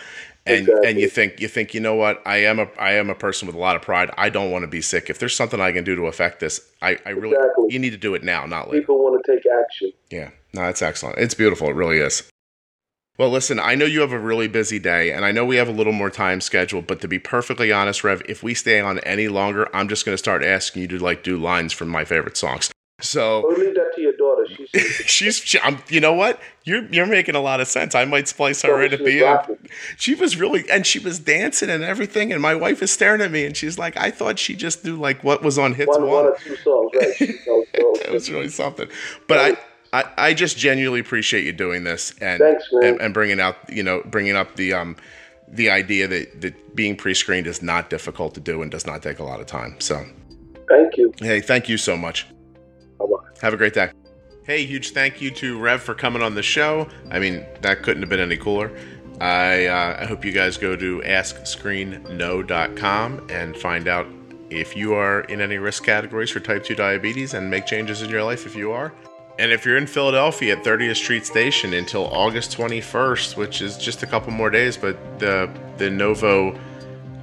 and 0.46 0.62
exactly. 0.62 0.90
and 0.90 1.00
you 1.00 1.08
think 1.08 1.40
you 1.40 1.48
think 1.48 1.74
you 1.74 1.80
know 1.80 1.96
what 1.96 2.22
I 2.26 2.38
am 2.38 2.60
a 2.60 2.68
I 2.80 2.94
am 2.94 3.10
a 3.10 3.16
person 3.16 3.48
with 3.48 3.56
a 3.56 3.60
lot 3.60 3.76
of 3.76 3.82
pride. 3.82 4.12
I 4.18 4.30
don't 4.30 4.52
want 4.52 4.64
to 4.64 4.68
be 4.68 4.82
sick. 4.82 5.10
If 5.10 5.20
there's 5.20 5.36
something 5.36 5.60
I 5.60 5.72
can 5.72 5.84
do 5.84 5.96
to 5.96 6.04
affect 6.04 6.40
this, 6.40 6.62
I, 6.82 6.98
I 7.06 7.10
really 7.10 7.36
exactly. 7.36 7.68
you 7.70 7.80
need 7.80 7.92
to 7.92 7.98
do 7.98 8.16
it 8.16 8.24
now, 8.24 8.46
not 8.46 8.70
later. 8.70 8.82
People 8.82 9.04
want 9.04 9.24
to 9.24 9.32
take 9.32 9.44
action. 9.46 9.92
Yeah, 10.10 10.32
no, 10.54 10.62
that's 10.62 10.82
excellent. 10.82 11.20
It's 11.20 11.34
beautiful. 11.34 11.70
It 11.70 11.76
really 11.76 11.98
is. 11.98 12.24
Well, 13.18 13.30
listen, 13.30 13.60
I 13.60 13.76
know 13.76 13.86
you 13.86 14.02
have 14.02 14.14
a 14.14 14.20
really 14.20 14.48
busy 14.48 14.80
day, 14.80 15.12
and 15.12 15.26
I 15.26 15.32
know 15.32 15.46
we 15.46 15.58
have 15.58 15.68
a 15.68 15.74
little 15.74 15.94
more 15.94 16.10
time 16.10 16.42
scheduled. 16.42 16.88
But 16.88 17.02
to 17.02 17.08
be 17.08 17.20
perfectly 17.20 17.72
honest, 17.72 18.04
Rev, 18.04 18.24
if 18.28 18.42
we 18.42 18.54
stay 18.54 18.80
on 18.80 19.00
any 19.00 19.28
longer, 19.28 19.70
I'm 19.76 19.90
just 19.90 20.06
going 20.06 20.14
to 20.14 20.18
start 20.18 20.44
asking 20.44 20.82
you 20.82 20.88
to 20.88 20.98
like 20.98 21.22
do 21.22 21.38
lines 21.38 21.72
from 21.72 21.90
my 21.90 22.04
favorite 22.04 22.38
songs. 22.38 22.72
So 23.02 23.44
We'll 23.46 23.58
leave 23.58 23.76
that 23.76 23.92
to 23.96 24.02
your 24.02 24.14
daughter. 24.14 24.48
She's 24.48 24.70
she's, 25.06 25.36
she, 25.38 25.60
you 25.90 26.00
know 26.00 26.14
what? 26.14 26.40
You're 26.64 26.86
you're 26.86 27.08
making 27.08 27.36
a 27.36 27.42
lot 27.42 27.60
of 27.60 27.68
sense. 27.68 27.96
I 27.96 28.06
might 28.06 28.28
splice 28.28 28.62
her 28.62 28.70
So 28.70 28.76
right 28.76 28.94
at 28.94 29.04
the 29.04 29.26
end. 29.26 29.70
She 29.98 30.14
was 30.16 30.38
really, 30.38 30.70
and 30.70 30.86
she 30.86 31.00
was 31.00 31.20
dancing 31.20 31.70
and 31.70 31.84
everything. 31.84 32.32
And 32.32 32.42
my 32.42 32.56
wife 32.56 32.82
is 32.84 32.92
staring 32.92 33.22
at 33.22 33.32
me, 33.32 33.46
and 33.46 33.58
she's 33.58 33.80
like, 33.80 33.98
"I 33.98 34.12
thought 34.12 34.38
she 34.38 34.56
just 34.56 34.86
knew 34.86 34.96
like 34.96 35.24
what 35.24 35.42
was 35.42 35.58
on 35.58 35.74
hits 35.74 35.90
one, 35.90 36.02
one." 36.02 36.10
one 36.10 36.26
or 36.26 36.38
two 36.38 36.56
songs, 36.58 36.92
right? 36.96 37.16
She 37.16 37.26
knows 37.48 37.66
those. 37.74 38.00
it 38.02 38.12
was 38.12 38.30
really 38.30 38.50
something. 38.50 38.88
But 39.28 39.58
I, 39.94 40.00
I, 40.00 40.12
I 40.18 40.34
just 40.34 40.58
genuinely 40.58 41.00
appreciate 41.00 41.44
you 41.44 41.52
doing 41.52 41.84
this 41.84 42.14
and, 42.22 42.40
Thanks, 42.40 42.66
and 42.72 43.02
and 43.02 43.14
bringing 43.14 43.40
out, 43.40 43.58
you 43.70 43.84
know, 43.84 44.04
bringing 44.06 44.36
up 44.36 44.56
the 44.56 44.74
um, 44.74 44.96
the 45.48 45.70
idea 45.70 46.08
that 46.08 46.42
that 46.42 46.76
being 46.76 46.96
pre-screened 46.96 47.48
is 47.48 47.62
not 47.62 47.90
difficult 47.90 48.34
to 48.36 48.40
do 48.40 48.62
and 48.62 48.72
does 48.72 48.86
not 48.86 49.02
take 49.02 49.20
a 49.20 49.24
lot 49.24 49.40
of 49.40 49.48
time. 49.48 49.76
So, 49.80 50.06
Thank 50.70 50.98
you. 50.98 51.14
hey, 51.20 51.42
thank 51.42 51.68
you 51.68 51.78
so 51.78 51.98
much. 51.98 52.26
Have 53.42 53.54
a 53.54 53.58
great 53.58 53.74
day. 53.74 53.92
Hey, 54.44 54.66
huge 54.66 54.92
thank 54.92 55.22
you 55.22 55.30
to 55.32 55.60
Rev 55.60 55.82
for 55.82 55.94
coming 55.94 56.22
on 56.22 56.36
the 56.36 56.44
show. 56.44 56.88
I 57.10 57.20
mean, 57.20 57.46
that 57.62 57.84
couldn't 57.84 58.04
have 58.04 58.10
been 58.10 58.20
any 58.20 58.36
cooler. 58.38 58.72
I, 59.20 59.66
uh, 59.68 59.98
I 60.02 60.06
hope 60.06 60.24
you 60.26 60.32
guys 60.32 60.58
go 60.58 60.76
to 60.76 61.02
AskScreenKnow.com 61.02 63.28
and 63.30 63.56
find 63.56 63.88
out 63.88 64.08
if 64.50 64.76
you 64.76 64.94
are 64.94 65.22
in 65.22 65.40
any 65.42 65.58
risk 65.58 65.84
categories 65.84 66.32
for 66.32 66.40
type 66.40 66.64
2 66.64 66.74
diabetes 66.76 67.36
and 67.36 67.50
make 67.50 67.66
changes 67.66 68.02
in 68.02 68.10
your 68.10 68.24
life 68.24 68.46
if 68.46 68.56
you 68.56 68.72
are. 68.72 68.94
And 69.40 69.52
if 69.52 69.66
you're 69.66 69.78
in 69.78 69.88
Philadelphia 69.88 70.58
at 70.58 70.64
30th 70.64 70.98
Street 70.98 71.26
Station 71.26 71.74
until 71.74 72.06
August 72.08 72.56
21st, 72.58 73.38
which 73.38 73.62
is 73.62 73.78
just 73.78 74.04
a 74.04 74.06
couple 74.06 74.32
more 74.32 74.50
days, 74.50 74.76
but 74.78 75.20
the 75.20 75.50
the 75.78 75.90
Novo 75.90 76.60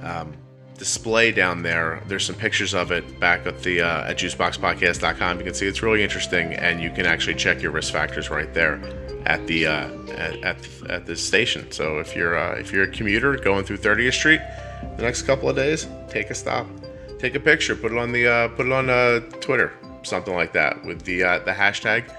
um, 0.03 0.33
display 0.79 1.31
down 1.31 1.61
there. 1.61 2.01
There's 2.07 2.25
some 2.25 2.35
pictures 2.35 2.73
of 2.73 2.91
it 2.91 3.19
back 3.19 3.45
at 3.45 3.61
the 3.61 3.81
uh, 3.81 4.09
at 4.09 4.17
juiceboxpodcast.com. 4.17 5.37
You 5.37 5.43
can 5.43 5.53
see 5.53 5.67
it's 5.67 5.83
really 5.83 6.01
interesting, 6.01 6.53
and 6.53 6.81
you 6.81 6.89
can 6.89 7.05
actually 7.05 7.35
check 7.35 7.61
your 7.61 7.71
risk 7.71 7.93
factors 7.93 8.29
right 8.31 8.51
there 8.53 8.81
at 9.25 9.45
the 9.45 9.67
uh, 9.67 9.89
at, 10.11 10.43
at 10.43 10.67
at 10.89 11.05
the 11.05 11.15
station. 11.15 11.71
So 11.71 11.99
if 11.99 12.15
you're 12.15 12.37
uh, 12.37 12.55
if 12.55 12.71
you're 12.71 12.85
a 12.85 12.91
commuter 12.91 13.35
going 13.35 13.65
through 13.65 13.77
30th 13.77 14.13
Street 14.13 14.41
the 14.95 15.03
next 15.03 15.23
couple 15.23 15.49
of 15.49 15.55
days, 15.55 15.87
take 16.09 16.29
a 16.29 16.35
stop, 16.35 16.65
take 17.19 17.35
a 17.35 17.39
picture, 17.39 17.75
put 17.75 17.91
it 17.91 17.97
on 17.97 18.11
the 18.11 18.27
uh, 18.27 18.47
put 18.49 18.65
it 18.65 18.71
on 18.71 18.89
uh, 18.89 19.19
Twitter, 19.41 19.73
something 20.03 20.33
like 20.33 20.53
that 20.53 20.83
with 20.85 21.03
the 21.03 21.23
uh, 21.23 21.39
the 21.39 21.51
hashtag, 21.51 22.09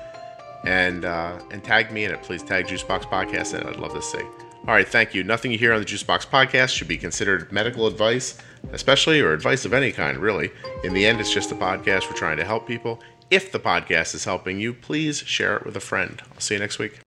and 0.65 1.07
uh, 1.07 1.41
and 1.51 1.65
tag 1.65 1.91
me 1.91 2.05
in 2.05 2.13
it. 2.13 2.23
Please 2.23 2.43
tag 2.43 2.67
Juicebox 2.67 3.05
Podcast 3.05 3.55
in 3.55 3.67
it. 3.67 3.67
I'd 3.67 3.81
love 3.81 3.95
to 3.95 4.03
see. 4.03 4.23
All 4.69 4.75
right, 4.75 4.87
thank 4.87 5.15
you. 5.15 5.25
Nothing 5.25 5.53
you 5.53 5.59
hear 5.59 5.73
on 5.73 5.81
the 5.81 5.87
Juicebox 5.87 6.27
Podcast 6.27 6.69
should 6.77 6.87
be 6.87 6.99
considered 6.99 7.51
medical 7.51 7.87
advice, 7.87 8.37
especially 8.73 9.21
or 9.21 9.33
advice 9.33 9.65
of 9.65 9.73
any 9.73 9.93
kind, 9.93 10.19
really. 10.19 10.51
In 10.85 10.95
the 10.95 11.07
end, 11.07 11.21
it's 11.21 11.33
just 11.33 11.53
a 11.53 11.57
podcast. 11.57 12.09
We're 12.09 12.17
trying 12.17 12.37
to 12.39 12.45
help 12.45 12.67
people. 12.67 13.01
If 13.31 13.53
the 13.53 13.61
podcast 13.61 14.15
is 14.15 14.25
helping 14.25 14.59
you, 14.59 14.75
please 14.75 15.19
share 15.19 15.57
it 15.57 15.65
with 15.65 15.77
a 15.77 15.81
friend. 15.81 16.21
I'll 16.33 16.41
see 16.41 16.55
you 16.55 16.61
next 16.61 16.79
week. 16.79 17.01